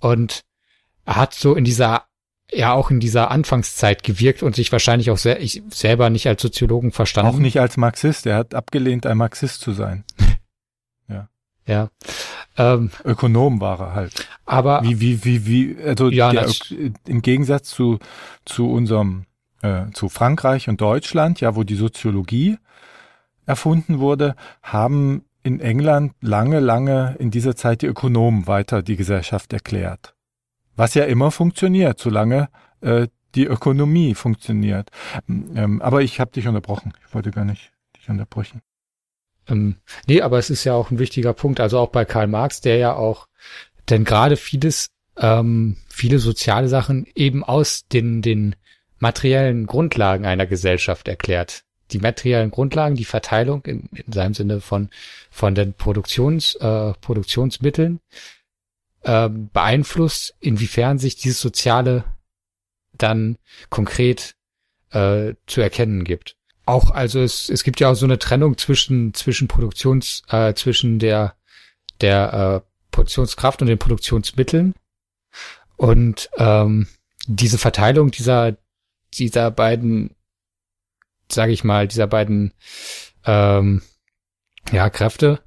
[0.00, 0.42] und
[1.06, 2.04] hat so in dieser
[2.54, 6.42] ja auch in dieser Anfangszeit gewirkt und sich wahrscheinlich auch sehr, ich selber nicht als
[6.42, 7.34] Soziologen verstanden.
[7.34, 8.26] Auch nicht als Marxist.
[8.26, 10.04] Er hat abgelehnt, ein Marxist zu sein.
[11.08, 11.28] ja.
[11.66, 11.88] Ja.
[12.58, 14.28] Ähm, Ökonom war er halt.
[14.44, 16.50] Aber wie wie wie wie also ja, der,
[17.06, 17.98] im Gegensatz zu
[18.44, 19.24] zu unserem
[19.62, 22.58] äh, zu Frankreich und Deutschland, ja, wo die Soziologie
[23.46, 29.52] erfunden wurde, haben in England lange, lange in dieser Zeit die Ökonomen weiter die Gesellschaft
[29.52, 30.14] erklärt.
[30.76, 32.48] Was ja immer funktioniert, solange
[32.80, 34.90] äh, die Ökonomie funktioniert.
[35.28, 36.92] Ähm, aber ich habe dich unterbrochen.
[37.06, 38.60] Ich wollte gar nicht dich unterbrechen.
[39.48, 41.60] Ähm, nee, aber es ist ja auch ein wichtiger Punkt.
[41.60, 43.28] Also auch bei Karl Marx, der ja auch,
[43.88, 48.56] denn gerade vieles, ähm, viele soziale Sachen eben aus den, den
[48.98, 51.64] materiellen Grundlagen einer Gesellschaft erklärt.
[51.90, 54.88] Die materiellen Grundlagen, die Verteilung in, in seinem Sinne von,
[55.30, 58.00] von den Produktions, äh, Produktionsmitteln,
[59.02, 62.04] äh, beeinflusst, inwiefern sich dieses Soziale
[62.92, 63.38] dann
[63.70, 64.34] konkret
[64.90, 66.36] äh, zu erkennen gibt.
[66.64, 70.98] Auch, also es, es gibt ja auch so eine Trennung zwischen, zwischen Produktions, äh, zwischen
[70.98, 71.34] der,
[72.00, 74.74] der äh, Produktionskraft und den Produktionsmitteln.
[75.76, 76.86] Und ähm,
[77.26, 78.56] diese Verteilung dieser,
[79.14, 80.14] dieser beiden,
[81.30, 82.52] sage ich mal, dieser beiden
[83.24, 83.82] ähm,
[84.70, 85.42] ja, Kräfte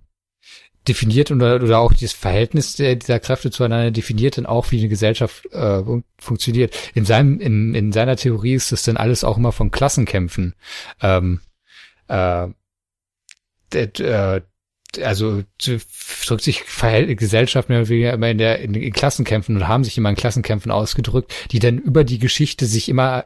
[0.88, 4.90] definiert oder, oder auch dieses Verhältnis der, dieser Kräfte zueinander definiert dann auch, wie eine
[4.90, 5.82] Gesellschaft äh,
[6.18, 6.76] funktioniert.
[6.94, 10.56] In seinem, in, in seiner Theorie ist das dann alles auch immer von Klassenkämpfen.
[11.02, 11.42] Ähm,
[12.08, 12.48] äh,
[13.74, 14.42] äh,
[15.04, 19.68] also drückt sich Verhält Gesellschaft mehr oder weniger immer in der in, in Klassenkämpfen und
[19.68, 23.26] haben sich immer in Klassenkämpfen ausgedrückt, die dann über die Geschichte sich immer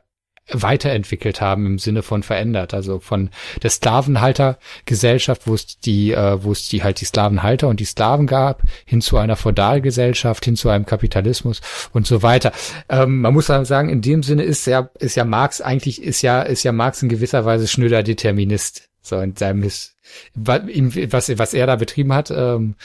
[0.51, 2.73] weiterentwickelt haben im Sinne von verändert.
[2.73, 3.29] Also von
[3.61, 8.27] der Sklavenhaltergesellschaft, wo es die, äh, wo es die halt die Sklavenhalter und die Sklaven
[8.27, 11.61] gab, hin zu einer Feudalgesellschaft, hin zu einem Kapitalismus
[11.93, 12.51] und so weiter.
[12.89, 16.41] Ähm, man muss sagen, in dem Sinne ist ja, ist ja Marx eigentlich, ist ja,
[16.41, 18.89] ist ja Marx in gewisser Weise schnöder Determinist.
[19.01, 19.95] So in seinem His,
[20.35, 22.75] was, was er da betrieben hat, ähm,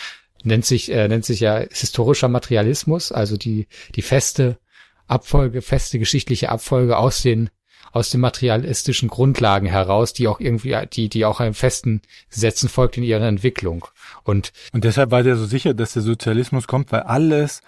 [0.42, 4.58] nennt sich, äh, nennt sich ja historischer Materialismus, also die, die feste
[5.06, 7.50] Abfolge, feste geschichtliche Abfolge aus den
[7.92, 12.96] aus den materialistischen Grundlagen heraus, die auch irgendwie, die, die auch einem festen Gesetzen folgt
[12.96, 13.86] in ihrer Entwicklung.
[14.24, 17.62] Und, und deshalb war der so sicher, dass der Sozialismus kommt, weil alles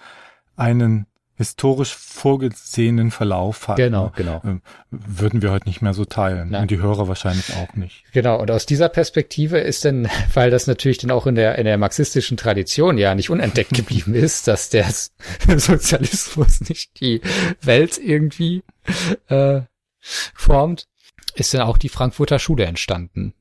[0.57, 1.06] einen
[1.37, 3.77] historisch vorgesehenen Verlauf hat.
[3.77, 4.11] Genau, ne?
[4.15, 4.41] genau.
[4.43, 6.49] Ähm, würden wir heute nicht mehr so teilen.
[6.49, 6.63] Nein.
[6.63, 8.03] Und die Hörer wahrscheinlich auch nicht.
[8.11, 8.41] Genau.
[8.41, 11.77] Und aus dieser Perspektive ist denn, weil das natürlich dann auch in der, in der
[11.77, 14.87] marxistischen Tradition ja nicht unentdeckt geblieben ist, dass der
[15.57, 17.21] Sozialismus nicht die
[17.61, 18.63] Welt irgendwie,
[19.27, 19.61] äh,
[19.99, 20.87] formt,
[21.35, 23.33] ist dann auch die Frankfurter Schule entstanden.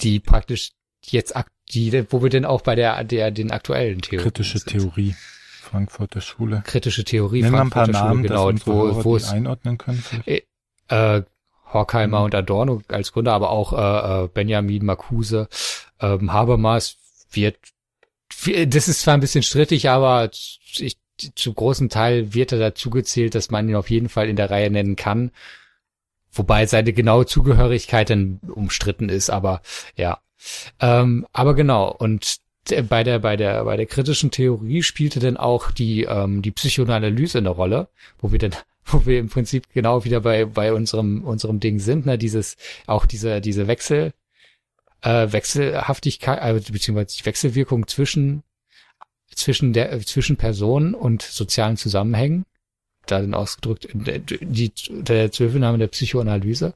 [0.00, 0.70] Die praktisch
[1.04, 1.34] jetzt,
[1.74, 4.70] die, wo wir denn auch bei der, der, den aktuellen Theorien Kritische sind.
[4.70, 5.14] Theorie.
[5.72, 6.62] Frankfurter Schule.
[6.66, 10.04] Kritische Theorie, Nennen Frankfurter ein paar Namen, Schule, genau, wo, wo es einordnen können.
[10.26, 10.42] Äh,
[10.88, 11.22] äh,
[11.72, 12.24] Horkheimer mhm.
[12.26, 15.48] und Adorno als Gründer, aber auch äh, äh Benjamin Marcuse,
[15.98, 16.98] ähm, Habermas
[17.30, 17.56] wird,
[18.66, 20.30] das ist zwar ein bisschen strittig, aber
[20.76, 20.98] ich,
[21.34, 24.50] zu großen Teil wird er dazu gezählt, dass man ihn auf jeden Fall in der
[24.50, 25.30] Reihe nennen kann.
[26.32, 29.62] Wobei seine genaue Zugehörigkeit dann umstritten ist, aber
[29.96, 30.20] ja.
[30.80, 32.41] Ähm, aber genau, und
[32.88, 37.38] bei der, bei der, bei der kritischen Theorie spielte dann auch die, ähm, die Psychoanalyse
[37.38, 37.88] eine Rolle,
[38.18, 38.54] wo wir dann,
[38.84, 42.56] wo wir im Prinzip genau wieder bei, bei unserem, unserem Ding sind, ne, dieses,
[42.86, 44.12] auch diese, diese Wechsel,
[45.02, 48.44] äh, Wechselhaftigkeit, äh, beziehungsweise die Wechselwirkung zwischen,
[49.34, 52.44] zwischen der, zwischen Personen und sozialen Zusammenhängen
[53.06, 56.74] da dann ausgedrückt, die, der Zuhilfenahme der Psychoanalyse,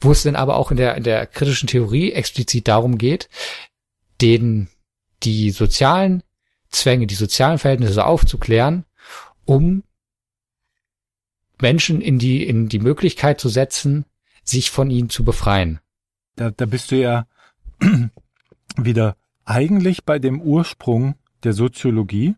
[0.00, 3.28] wo es dann aber auch in der, in der kritischen Theorie explizit darum geht,
[4.22, 4.68] den
[5.26, 6.22] die sozialen
[6.70, 8.84] Zwänge, die sozialen Verhältnisse aufzuklären,
[9.44, 9.82] um
[11.60, 14.04] Menschen in die, in die Möglichkeit zu setzen,
[14.44, 15.80] sich von ihnen zu befreien.
[16.36, 17.26] Da, da bist du ja
[18.76, 22.36] wieder eigentlich bei dem Ursprung der Soziologie,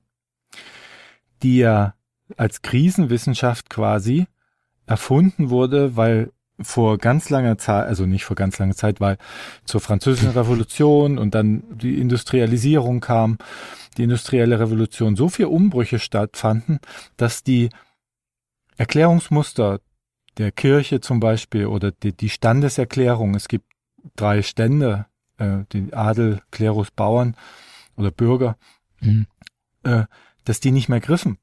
[1.42, 1.94] die ja
[2.36, 4.26] als Krisenwissenschaft quasi
[4.86, 9.18] erfunden wurde, weil vor ganz langer Zeit, also nicht vor ganz langer Zeit, weil
[9.64, 13.38] zur französischen Revolution und dann die Industrialisierung kam,
[13.96, 16.80] die industrielle Revolution, so viel Umbrüche stattfanden,
[17.16, 17.70] dass die
[18.76, 19.80] Erklärungsmuster
[20.36, 23.66] der Kirche zum Beispiel oder die, die Standeserklärung, es gibt
[24.16, 25.06] drei Stände,
[25.38, 27.36] äh, den Adel, Klerus, Bauern
[27.96, 28.56] oder Bürger,
[29.00, 29.26] mhm.
[29.82, 30.04] äh,
[30.44, 31.38] dass die nicht mehr griffen.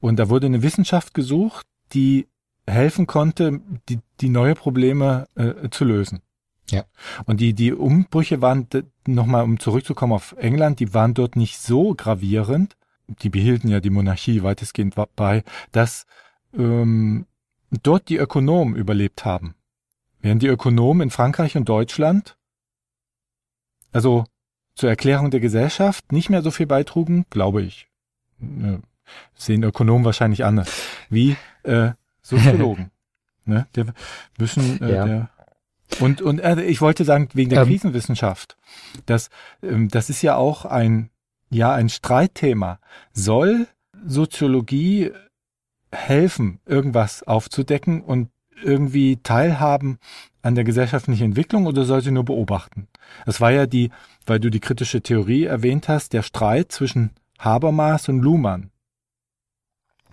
[0.00, 2.28] Und da wurde eine Wissenschaft gesucht, die
[2.66, 6.22] helfen konnte, die, die neue Probleme äh, zu lösen.
[6.70, 6.84] Ja.
[7.26, 8.66] Und die, die Umbrüche waren,
[9.06, 13.90] nochmal um zurückzukommen auf England, die waren dort nicht so gravierend, die behielten ja die
[13.90, 16.06] Monarchie weitestgehend bei, dass
[16.56, 17.26] ähm,
[17.70, 19.54] dort die Ökonomen überlebt haben.
[20.20, 22.36] Während die Ökonomen in Frankreich und Deutschland,
[23.92, 24.24] also
[24.74, 27.88] zur Erklärung der Gesellschaft, nicht mehr so viel beitrugen, glaube ich.
[28.40, 28.78] Äh,
[29.34, 30.82] sehen Ökonomen wahrscheinlich anders.
[31.10, 31.92] Wie äh,
[32.24, 32.90] Soziologen.
[33.44, 33.66] ne?
[33.76, 33.86] Der
[34.38, 35.04] müssen äh, ja.
[35.06, 35.30] der,
[36.00, 38.56] und und äh, ich wollte sagen wegen der ähm, Krisenwissenschaft,
[39.06, 39.30] dass
[39.62, 41.10] ähm, das ist ja auch ein
[41.50, 42.80] ja ein Streitthema.
[43.12, 43.68] Soll
[44.04, 45.12] Soziologie
[45.92, 48.30] helfen, irgendwas aufzudecken und
[48.62, 49.98] irgendwie teilhaben
[50.42, 52.88] an der gesellschaftlichen Entwicklung oder soll sie nur beobachten?
[53.26, 53.90] Das war ja die,
[54.26, 58.70] weil du die kritische Theorie erwähnt hast, der Streit zwischen Habermas und Luhmann.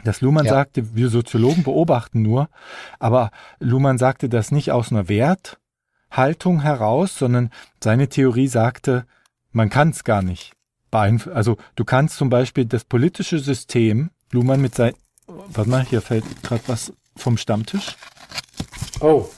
[0.03, 0.51] Dass Luhmann ja.
[0.51, 2.49] sagte, wir Soziologen beobachten nur,
[2.99, 7.51] aber Luhmann sagte das nicht aus einer Werthaltung heraus, sondern
[7.83, 9.05] seine Theorie sagte,
[9.51, 10.53] man kann es gar nicht
[10.89, 11.35] beeinflussen.
[11.35, 14.93] Also du kannst zum Beispiel das politische System, Luhmann mit sein,
[15.27, 17.95] warte mal, hier fällt gerade was vom Stammtisch.
[18.99, 19.29] Oh.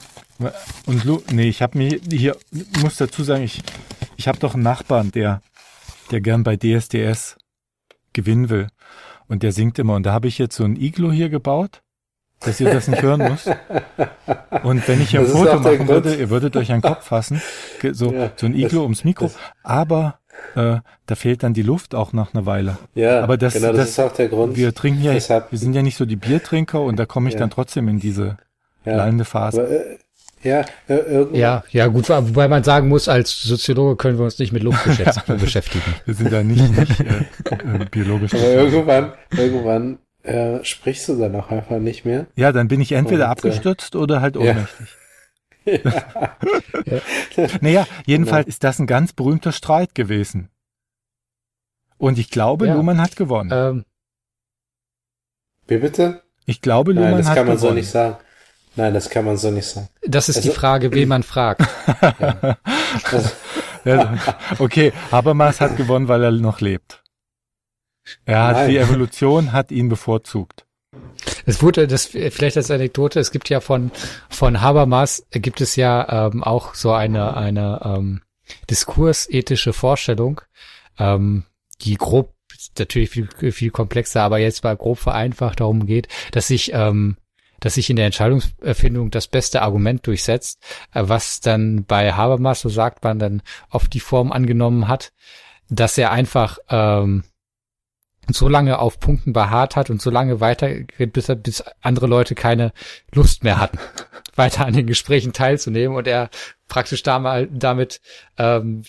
[0.86, 2.36] Und Lu, nee, ich habe mir hier,
[2.82, 3.62] muss dazu sagen, ich,
[4.16, 5.42] ich habe doch einen Nachbarn, der,
[6.10, 7.36] der gern bei DSDS
[8.12, 8.68] gewinnen will.
[9.34, 9.96] Und der singt immer.
[9.96, 11.82] Und da habe ich jetzt so ein Iglo hier gebaut,
[12.38, 13.50] dass ihr das nicht hören müsst.
[14.62, 17.42] Und wenn ich hier ein Foto machen würde, ihr würdet euch einen Kopf fassen,
[17.90, 19.32] so, ja, so ein Iglo ums Mikro.
[19.64, 20.20] Aber
[20.54, 20.76] äh,
[21.06, 22.78] da fehlt dann die Luft auch nach einer Weile.
[22.94, 24.56] Ja, aber das, genau, das, das ist auch der Grund.
[24.56, 27.40] Wir trinken ja, wir sind ja nicht so die Biertrinker und da komme ich ja.
[27.40, 28.36] dann trotzdem in diese
[28.84, 28.94] ja.
[28.94, 29.62] lallende Phase.
[29.62, 29.98] Aber, äh,
[30.44, 34.52] ja, äh, ja, ja, gut, wobei man sagen muss, als Soziologe können wir uns nicht
[34.52, 34.84] mit Luft
[35.40, 35.94] beschäftigen.
[36.04, 38.34] wir sind da nicht, nicht äh, äh, biologisch.
[38.34, 42.26] Aber irgendwann, irgendwann äh, sprichst du dann auch einfach nicht mehr.
[42.36, 44.68] Ja, dann bin ich entweder Und, äh, abgestürzt oder halt ohnmächtig.
[45.66, 45.80] Ja.
[46.84, 47.00] ja.
[47.62, 48.50] Naja, jedenfalls genau.
[48.50, 50.50] ist das ein ganz berühmter Streit gewesen.
[51.96, 52.74] Und ich glaube, ja.
[52.74, 53.50] Luhmann hat gewonnen.
[53.50, 53.84] Ähm.
[55.66, 56.22] Wie bitte?
[56.44, 57.70] Ich glaube, Luhmann Nein, das hat kann man gewonnen.
[57.70, 58.16] so nicht sagen.
[58.76, 59.88] Nein, das kann man so nicht sagen.
[60.02, 61.62] Das ist also, die Frage, wen man fragt.
[63.84, 64.18] ja.
[64.58, 67.02] okay, Habermas hat gewonnen, weil er noch lebt.
[68.24, 68.70] Er hat Nein.
[68.70, 70.66] die Evolution hat ihn bevorzugt.
[71.46, 73.20] Es wurde das vielleicht als Anekdote.
[73.20, 73.90] Es gibt ja von
[74.28, 78.22] von Habermas gibt es ja ähm, auch so eine eine ähm,
[78.70, 80.40] diskursethische Vorstellung,
[80.98, 81.44] ähm,
[81.80, 82.34] die grob
[82.78, 87.16] natürlich viel viel komplexer, aber jetzt mal grob vereinfacht darum geht, dass sich ähm,
[87.64, 90.62] dass sich in der Entscheidungsfindung das beste Argument durchsetzt,
[90.92, 95.14] äh, was dann bei Habermas, so sagt man, dann oft die Form angenommen hat,
[95.70, 97.24] dass er einfach ähm,
[98.28, 102.34] so lange auf Punkten beharrt hat und so lange weitergeht, bis, er, bis andere Leute
[102.34, 102.74] keine
[103.14, 103.78] Lust mehr hatten,
[104.36, 106.28] weiter an den Gesprächen teilzunehmen und er
[106.68, 108.02] praktisch damit, damit
[108.36, 108.84] ähm,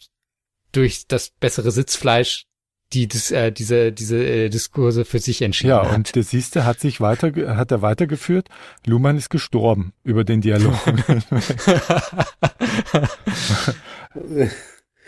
[0.74, 2.46] durch das bessere Sitzfleisch
[2.94, 5.90] die das, äh, diese diese äh, Diskurse für sich entschieden ja, hat.
[5.90, 8.50] Ja, und der siehste hat sich weiter hat er weitergeführt.
[8.86, 10.76] Luhmann ist gestorben über den Dialog.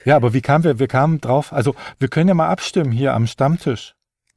[0.06, 0.80] ja, aber wie kamen wir?
[0.80, 1.54] Wir kamen drauf.
[1.54, 3.94] Also wir können ja mal abstimmen hier am Stammtisch.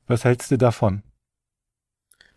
[0.06, 1.02] Was hältst du davon?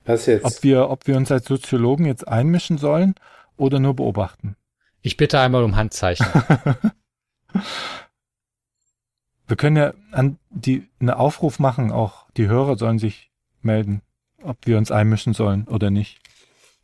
[0.05, 0.45] Was jetzt?
[0.45, 3.15] Ob wir ob wir uns als Soziologen jetzt einmischen sollen
[3.57, 4.55] oder nur beobachten?
[5.01, 6.25] Ich bitte einmal um Handzeichen.
[9.47, 13.31] Wir können ja an die eine Aufruf machen, auch die Hörer sollen sich
[13.61, 14.01] melden,
[14.41, 16.19] ob wir uns einmischen sollen oder nicht.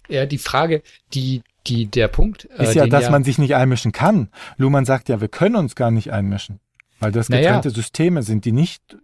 [0.08, 0.82] Ja, die Frage,
[1.14, 4.30] die die der Punkt äh, ist ja, dass ja man sich nicht einmischen kann.
[4.58, 6.60] Luhmann sagt ja, wir können uns gar nicht einmischen,
[7.00, 7.70] weil das getrennte naja.
[7.70, 8.98] Systeme sind, die nicht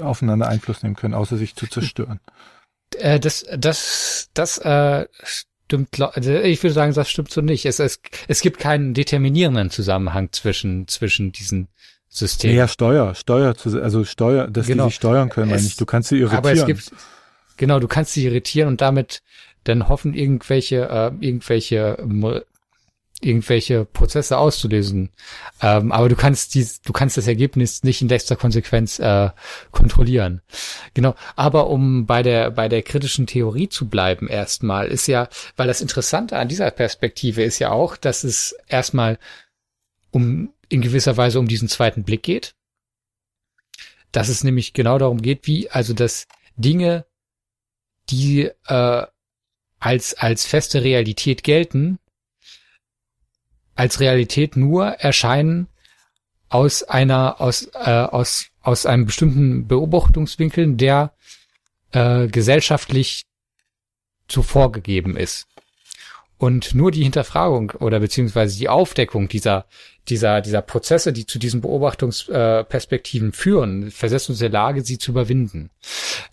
[0.00, 2.20] aufeinander Einfluss nehmen können, außer sich zu zerstören.
[3.00, 6.00] Äh, das das das äh, stimmt.
[6.00, 7.66] Also ich würde sagen, das stimmt so nicht.
[7.66, 11.66] Es, es es gibt keinen determinierenden Zusammenhang zwischen zwischen diesen
[12.16, 12.54] System.
[12.54, 14.84] Ja, Steuer, Steuer, also Steuer, dass genau.
[14.84, 15.76] die sich steuern können, meine ich.
[15.76, 16.38] Du kannst sie irritieren.
[16.38, 16.92] Aber es gibt,
[17.56, 19.22] genau, du kannst sie irritieren und damit
[19.64, 22.40] dann hoffen, irgendwelche, äh, irgendwelche, äh,
[23.20, 25.10] irgendwelche Prozesse auszulösen.
[25.62, 29.30] Ähm, aber du kannst dies, du kannst das Ergebnis nicht in letzter Konsequenz äh,
[29.70, 30.42] kontrollieren.
[30.94, 31.14] Genau.
[31.34, 35.80] Aber um bei der bei der kritischen Theorie zu bleiben, erstmal ist ja, weil das
[35.80, 39.18] Interessante an dieser Perspektive ist ja auch, dass es erstmal
[40.10, 42.54] um in gewisser Weise um diesen zweiten Blick geht.
[44.12, 47.04] Dass es nämlich genau darum geht, wie, also dass Dinge,
[48.08, 49.06] die äh,
[49.78, 51.98] als, als feste Realität gelten,
[53.74, 55.68] als Realität nur erscheinen
[56.48, 61.14] aus einer, aus, äh, aus, aus einem bestimmten Beobachtungswinkel, der
[61.92, 63.26] äh, gesellschaftlich
[64.30, 65.46] so vorgegeben ist.
[66.38, 69.66] Und nur die Hinterfragung oder beziehungsweise die Aufdeckung dieser,
[70.08, 75.12] dieser, dieser Prozesse, die zu diesen Beobachtungsperspektiven führen, versetzt uns in der Lage, sie zu
[75.12, 75.70] überwinden.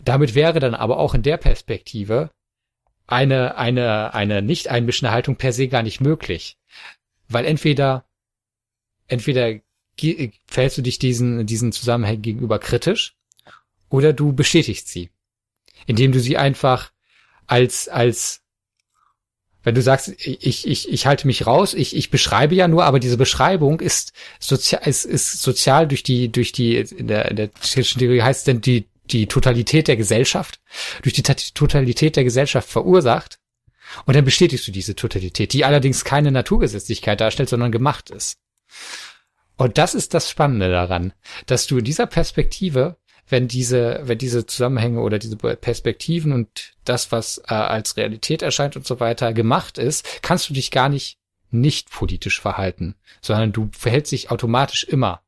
[0.00, 2.30] Damit wäre dann aber auch in der Perspektive
[3.06, 6.58] eine, eine, eine nicht einmischende Haltung per se gar nicht möglich.
[7.28, 8.04] Weil entweder,
[9.08, 9.60] entweder
[10.46, 13.16] fällst du dich diesen, diesen Zusammenhängen gegenüber kritisch
[13.88, 15.10] oder du bestätigst sie.
[15.86, 16.92] Indem du sie einfach
[17.46, 18.43] als, als,
[19.64, 23.00] wenn du sagst, ich, ich, ich halte mich raus, ich, ich beschreibe ja nur, aber
[23.00, 27.48] diese Beschreibung ist sozial, ist, ist sozial durch die, durch die, in der, in der
[27.48, 30.60] kritischen Theorie heißt denn die, die Totalität der Gesellschaft,
[31.02, 33.38] durch die Totalität der Gesellschaft verursacht.
[34.06, 38.38] Und dann bestätigst du diese Totalität, die allerdings keine Naturgesetzlichkeit darstellt, sondern gemacht ist.
[39.56, 41.12] Und das ist das Spannende daran,
[41.46, 42.96] dass du in dieser Perspektive,
[43.28, 48.76] wenn diese, wenn diese Zusammenhänge oder diese Perspektiven und das, was äh, als Realität erscheint
[48.76, 51.18] und so weiter gemacht ist, kannst du dich gar nicht
[51.54, 55.20] nicht politisch verhalten, sondern du verhältst dich automatisch immer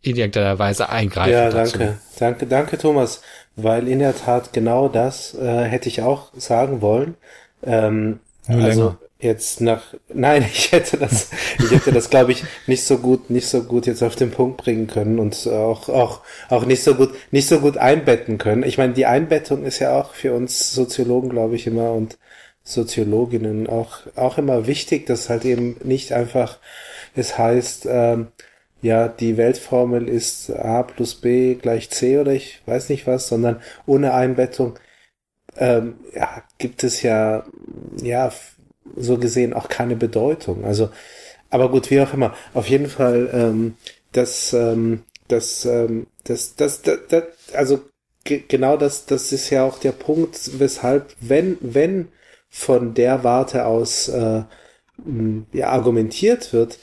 [0.00, 1.32] in irgendeiner Weise eingreifen.
[1.32, 1.98] Ja, danke, dazu.
[2.18, 3.22] danke, danke, Thomas,
[3.54, 7.14] weil in der Tat genau das äh, hätte ich auch sagen wollen.
[7.62, 8.18] Ähm,
[8.48, 8.98] Nur also länger.
[9.22, 13.46] Jetzt nach, nein, ich hätte das, ich hätte das, glaube ich, nicht so gut, nicht
[13.48, 16.20] so gut jetzt auf den Punkt bringen können und auch, auch,
[16.50, 18.64] auch nicht so gut, nicht so gut einbetten können.
[18.64, 22.18] Ich meine, die Einbettung ist ja auch für uns Soziologen, glaube ich, immer und
[22.64, 26.58] Soziologinnen auch, auch immer wichtig, dass halt eben nicht einfach
[27.14, 28.28] es heißt, ähm,
[28.82, 33.60] ja, die Weltformel ist a plus b gleich c oder ich weiß nicht was, sondern
[33.86, 34.78] ohne Einbettung
[35.56, 37.44] ähm, ja, gibt es ja,
[38.02, 38.32] ja,
[38.96, 40.64] so gesehen auch keine Bedeutung.
[40.64, 40.90] Also,
[41.50, 42.34] aber gut, wie auch immer.
[42.54, 43.76] Auf jeden Fall, ähm,
[44.12, 47.24] das, ähm, das, ähm, das, das, das, das
[47.54, 47.80] also
[48.24, 52.08] genau das, das ist ja auch der Punkt, weshalb, wenn, wenn
[52.48, 54.42] von der Warte aus äh,
[55.52, 56.78] ja, argumentiert wird,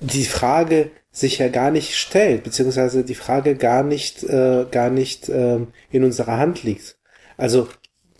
[0.00, 5.28] die Frage, sich ja gar nicht stellt, beziehungsweise die Frage gar nicht, äh, gar nicht
[5.28, 5.58] äh,
[5.90, 6.96] in unserer Hand liegt.
[7.36, 7.68] Also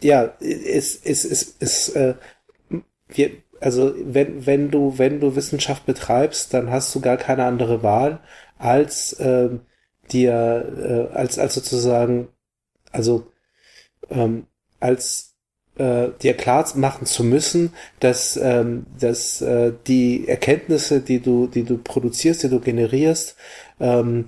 [0.02, 2.14] ja, es, es, es, es äh,
[3.16, 7.82] wir, also wenn, wenn du, wenn du Wissenschaft betreibst, dann hast du gar keine andere
[7.82, 8.20] Wahl,
[8.58, 9.50] als äh,
[10.10, 12.28] dir, äh, als, als sozusagen,
[12.90, 13.26] also
[14.10, 14.46] ähm,
[14.80, 15.34] als
[15.76, 21.64] äh, dir klar machen zu müssen, dass, ähm, dass äh, die Erkenntnisse, die du, die
[21.64, 23.36] du produzierst, die du generierst,
[23.80, 24.26] ähm,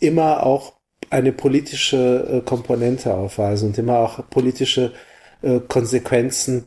[0.00, 0.74] immer auch
[1.10, 4.92] eine politische äh, Komponente aufweisen und immer auch politische
[5.42, 6.66] äh, Konsequenzen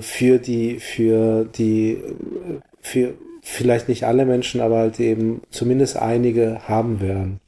[0.00, 6.60] für die, für die, äh, für vielleicht nicht alle Menschen, aber halt eben zumindest einige
[6.68, 7.40] haben werden.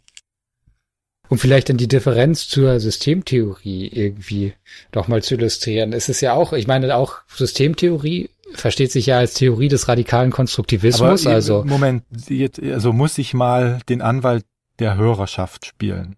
[1.29, 4.55] Um vielleicht dann die Differenz zur Systemtheorie irgendwie
[4.91, 5.93] doch mal zu illustrieren.
[5.93, 10.33] Es ist ja auch, ich meine auch Systemtheorie versteht sich ja als Theorie des radikalen
[10.33, 11.27] Konstruktivismus.
[11.27, 14.45] Aber, also Moment, jetzt, also muss ich mal den Anwalt
[14.81, 16.17] der Hörerschaft spielen.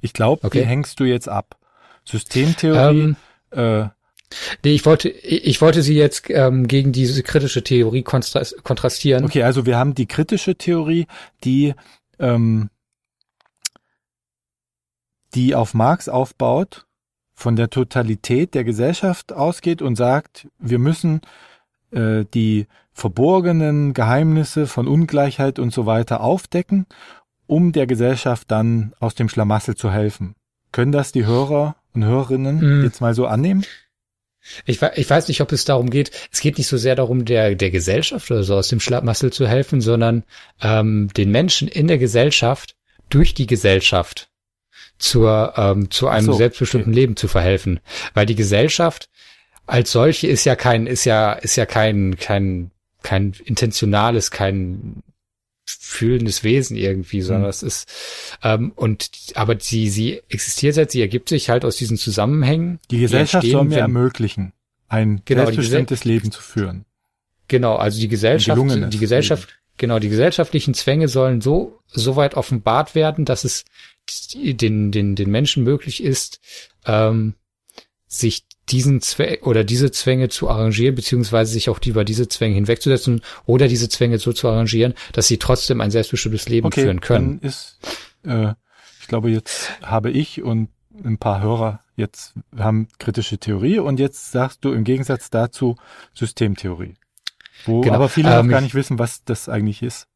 [0.00, 0.60] Ich glaube, okay.
[0.60, 1.58] die hängst du jetzt ab.
[2.04, 2.98] Systemtheorie.
[2.98, 3.16] Ähm,
[3.50, 3.88] äh,
[4.64, 9.24] Nee, ich wollte, ich wollte sie jetzt ähm, gegen diese kritische Theorie kontrastieren.
[9.24, 11.06] Okay, also wir haben die kritische Theorie,
[11.44, 11.74] die
[12.18, 12.70] ähm,
[15.34, 16.86] die auf Marx aufbaut,
[17.34, 21.20] von der Totalität der Gesellschaft ausgeht und sagt, wir müssen
[21.90, 26.86] äh, die verborgenen Geheimnisse von Ungleichheit und so weiter aufdecken,
[27.46, 30.34] um der Gesellschaft dann aus dem Schlamassel zu helfen.
[30.72, 32.84] Können das die Hörer und Hörerinnen mm.
[32.84, 33.64] jetzt mal so annehmen?
[34.64, 36.10] Ich, ich weiß nicht, ob es darum geht.
[36.32, 39.46] Es geht nicht so sehr darum, der, der Gesellschaft oder so aus dem Schlamassel zu
[39.46, 40.24] helfen, sondern
[40.62, 42.74] ähm, den Menschen in der Gesellschaft
[43.08, 44.28] durch die Gesellschaft
[44.98, 47.00] zur, ähm, zu einem so, selbstbestimmten okay.
[47.00, 47.80] Leben zu verhelfen.
[48.14, 49.08] Weil die Gesellschaft
[49.66, 52.70] als solche ist ja kein, ist ja, ist ja kein, kein,
[53.02, 55.02] kein intentionales, kein
[55.66, 57.50] fühlendes Wesen irgendwie, sondern mhm.
[57.50, 57.92] es ist
[58.42, 62.78] ähm, und aber sie sie existiert halt, sie ergibt sich halt aus diesen Zusammenhängen.
[62.90, 64.52] Die Gesellschaft die soll mir ermöglichen,
[64.88, 66.84] ein genau, selbstbestimmtes Leben zu führen.
[67.48, 68.60] Genau, also die Gesellschaft,
[68.92, 69.58] die Gesellschaft, Leben.
[69.78, 73.64] genau, die gesellschaftlichen Zwänge sollen so so weit offenbart werden, dass es
[74.34, 76.40] den, den, den Menschen möglich ist,
[76.84, 77.34] ähm,
[78.06, 83.22] sich diesen Zwänge oder diese Zwänge zu arrangieren, beziehungsweise sich auch über diese Zwänge hinwegzusetzen
[83.44, 87.40] oder diese Zwänge so zu arrangieren, dass sie trotzdem ein selbstbestimmtes Leben okay, führen können.
[87.40, 87.78] Dann ist,
[88.24, 88.54] äh,
[89.00, 90.68] ich glaube, jetzt habe ich und
[91.04, 95.76] ein paar Hörer jetzt haben kritische Theorie und jetzt sagst du im Gegensatz dazu
[96.14, 96.94] Systemtheorie.
[97.64, 100.08] Wo genau, aber viele ähm, noch gar nicht wissen, was das eigentlich ist.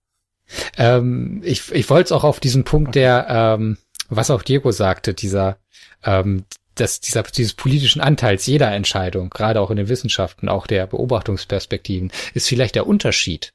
[0.76, 3.78] Ähm, ich ich wollte es auch auf diesen Punkt der, ähm,
[4.08, 5.58] was auch Diego sagte, dieser,
[6.04, 6.44] ähm,
[6.78, 12.12] des, dieser, dieses politischen Anteils jeder Entscheidung, gerade auch in den Wissenschaften, auch der Beobachtungsperspektiven,
[12.34, 13.52] ist vielleicht der Unterschied,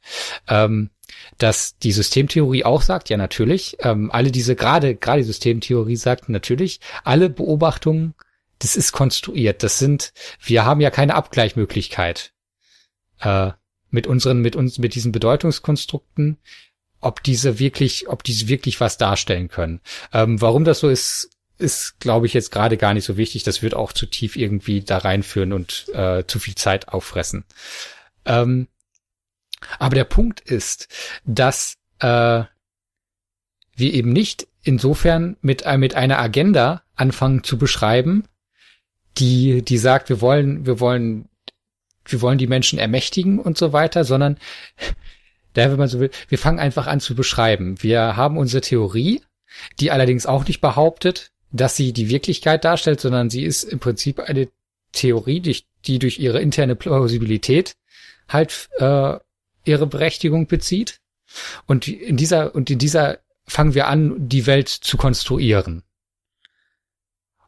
[0.47, 0.89] ähm,
[1.37, 6.29] dass die Systemtheorie auch sagt, ja natürlich, ähm, alle diese, gerade, gerade die Systemtheorie sagt
[6.29, 8.13] natürlich, alle Beobachtungen,
[8.59, 12.33] das ist konstruiert, das sind, wir haben ja keine Abgleichmöglichkeit
[13.21, 13.51] äh,
[13.89, 16.37] mit unseren, mit uns, mit diesen Bedeutungskonstrukten,
[17.01, 19.81] ob diese wirklich, ob diese wirklich was darstellen können.
[20.13, 23.43] Ähm, warum das so ist, ist, glaube ich, jetzt gerade gar nicht so wichtig.
[23.43, 27.45] Das wird auch zu tief irgendwie da reinführen und äh, zu viel Zeit auffressen.
[28.25, 28.67] Ähm,
[29.79, 30.87] aber der Punkt ist,
[31.25, 32.43] dass äh,
[33.75, 38.25] wir eben nicht insofern mit, äh, mit einer Agenda anfangen zu beschreiben,
[39.17, 41.29] die, die sagt, wir wollen, wir wollen,
[42.05, 44.37] wir wollen die Menschen ermächtigen und so weiter, sondern
[45.53, 47.81] da, wenn man so will, wir fangen einfach an zu beschreiben.
[47.81, 49.21] Wir haben unsere Theorie,
[49.79, 54.19] die allerdings auch nicht behauptet, dass sie die Wirklichkeit darstellt, sondern sie ist im Prinzip
[54.19, 54.49] eine
[54.91, 57.75] Theorie, die, durch ihre interne Plausibilität
[58.27, 59.17] halt äh,
[59.65, 60.99] ihre Berechtigung bezieht.
[61.65, 65.83] Und in dieser und in dieser fangen wir an, die Welt zu konstruieren.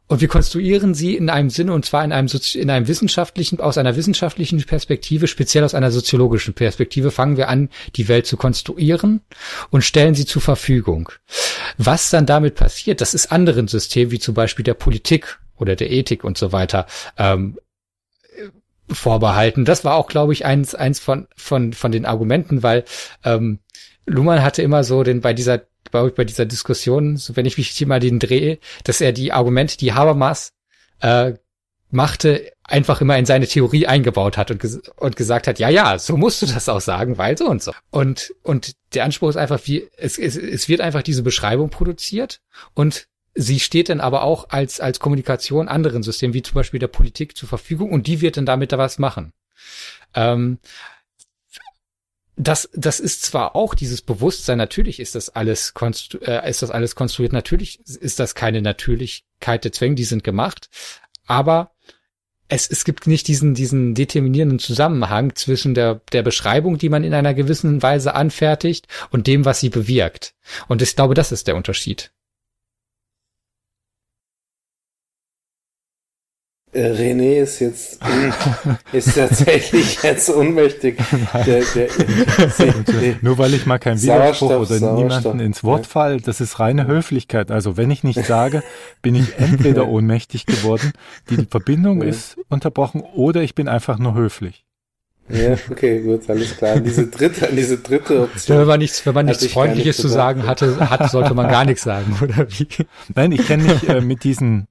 [0.07, 3.77] Und wir konstruieren sie in einem Sinne, und zwar in einem, in einem wissenschaftlichen, aus
[3.77, 9.21] einer wissenschaftlichen Perspektive, speziell aus einer soziologischen Perspektive, fangen wir an, die Welt zu konstruieren
[9.69, 11.09] und stellen sie zur Verfügung.
[11.77, 15.91] Was dann damit passiert, das ist anderen Systemen, wie zum Beispiel der Politik oder der
[15.91, 16.87] Ethik und so weiter,
[17.17, 17.57] ähm,
[18.89, 19.65] vorbehalten.
[19.65, 22.85] Das war auch, glaube ich, eins, eins von, von, von den Argumenten, weil
[23.25, 23.59] ähm,
[24.05, 27.69] Luhmann hatte immer so den bei dieser bei, bei dieser Diskussion, so wenn ich mich
[27.69, 30.53] hier mal den drehe, dass er die Argumente, die Habermas
[31.01, 31.33] äh,
[31.89, 35.97] machte, einfach immer in seine Theorie eingebaut hat und, ges und gesagt hat, ja, ja,
[35.97, 37.71] so musst du das auch sagen, weil so und so.
[37.91, 42.41] Und, und der Anspruch ist einfach, wie, es, es, es wird einfach diese Beschreibung produziert
[42.73, 46.87] und sie steht dann aber auch als, als Kommunikation anderen Systemen, wie zum Beispiel der
[46.87, 49.31] Politik zur Verfügung und die wird dann damit da was machen.
[50.13, 50.59] Ähm,
[52.37, 56.69] das, das ist zwar auch dieses Bewusstsein, natürlich ist das alles, konstru äh, ist das
[56.69, 60.69] alles konstruiert, natürlich ist das keine Natürlichkeit der Zwänge, die sind gemacht,
[61.25, 61.71] aber
[62.47, 67.13] es, es gibt nicht diesen, diesen determinierenden Zusammenhang zwischen der, der Beschreibung, die man in
[67.13, 70.33] einer gewissen Weise anfertigt und dem, was sie bewirkt.
[70.67, 72.11] Und ich glaube, das ist der Unterschied.
[76.77, 77.99] René ist jetzt
[78.91, 80.97] ist tatsächlich jetzt unmächtig.
[81.45, 81.87] Der, der,
[82.59, 85.89] der, Nur weil ich mal keinen Widerspruch oder niemanden ins Wort ja.
[85.89, 87.51] fall, das ist reine Höflichkeit.
[87.51, 88.63] Also wenn ich nicht sage,
[89.01, 90.91] bin ich entweder ohnmächtig geworden,
[91.29, 92.09] die, die Verbindung ja.
[92.09, 94.63] ist unterbrochen, oder ich bin einfach nur höflich.
[95.29, 96.79] Ja, okay, gut, alles klar.
[96.79, 98.59] Diese dritte, diese dritte Option.
[98.59, 101.83] Wenn man nichts, wenn man nichts Freundliches zu sagen hatte, hat, sollte man gar nichts
[101.83, 102.67] sagen, oder wie?
[103.13, 104.67] Nein, ich kenne mich äh, mit diesen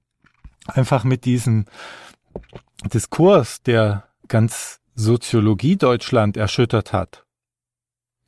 [0.66, 1.66] einfach mit diesem
[2.92, 7.24] Diskurs, der ganz Soziologie Deutschland erschüttert hat,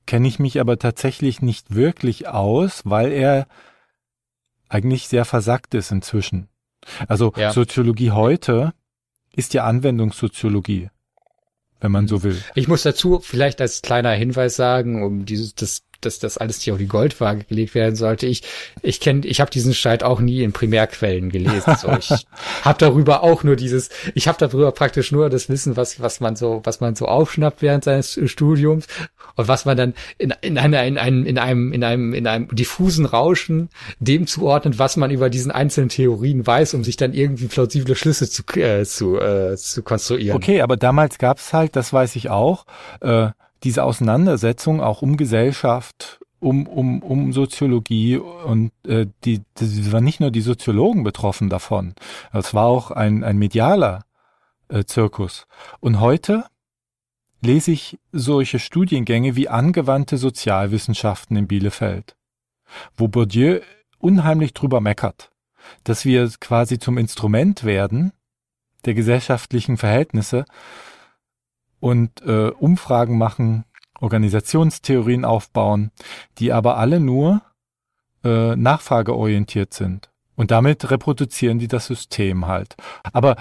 [0.07, 3.47] kenne ich mich aber tatsächlich nicht wirklich aus, weil er
[4.69, 6.49] eigentlich sehr versackt ist inzwischen.
[7.09, 7.53] Also ja.
[7.53, 8.75] Soziologie heute
[9.35, 10.91] ist ja Anwendungssoziologie,
[11.81, 12.43] wenn man so will.
[12.55, 16.75] Ich muss dazu vielleicht als kleiner Hinweis sagen, um dieses das dass das alles hier
[16.75, 18.27] auf die Goldwaage gelegt werden sollte.
[18.27, 18.43] Ich
[18.83, 21.77] ich kenne, ich habe diesen Streit auch nie in Primärquellen gelesen.
[21.77, 22.11] So, ich
[22.63, 26.37] habe darüber auch nur dieses, ich habe darüber praktisch nur das Wissen, was was man
[26.37, 28.87] so was man so aufschnappt während seines Studiums
[29.37, 32.49] und was man dann in in einer in einem in einem in einem in einem
[32.49, 33.69] diffusen Rauschen
[33.99, 38.29] dem zuordnet, was man über diesen einzelnen Theorien weiß, um sich dann irgendwie plausible Schlüsse
[38.29, 40.37] zu äh, zu äh, zu konstruieren.
[40.37, 42.67] Okay, aber damals gab's halt, das weiß ich auch.
[43.01, 43.31] Äh
[43.65, 50.21] diese Auseinandersetzung auch um Gesellschaft, um, um, um Soziologie und äh, die, die waren nicht
[50.21, 51.95] nur die Soziologen betroffen davon,
[52.33, 54.05] es war auch ein, ein medialer
[54.69, 55.47] äh, Zirkus.
[55.81, 56.45] Und heute
[57.41, 62.17] lese ich solche Studiengänge wie angewandte Sozialwissenschaften in Bielefeld,
[62.97, 63.61] wo Bourdieu
[63.99, 65.31] unheimlich drüber meckert,
[65.85, 68.13] dass wir quasi zum Instrument werden
[68.85, 70.45] der gesellschaftlichen Verhältnisse
[71.81, 73.65] und äh, Umfragen machen,
[74.01, 75.91] Organisationstheorien aufbauen,
[76.39, 77.43] die aber alle nur
[78.25, 80.11] äh, nachfrageorientiert sind.
[80.37, 82.77] Und damit reproduzieren die das System halt.
[83.13, 83.37] Aber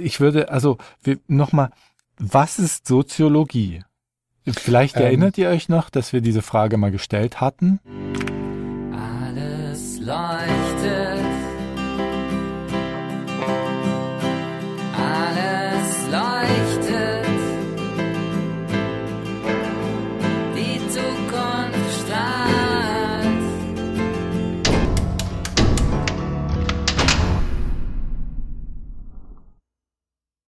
[0.00, 0.78] ich würde, also
[1.26, 1.70] nochmal,
[2.18, 3.82] was ist Soziologie?
[4.46, 7.80] Vielleicht ähm, erinnert ihr euch noch, dass wir diese Frage mal gestellt hatten.
[8.92, 10.67] Alles läuft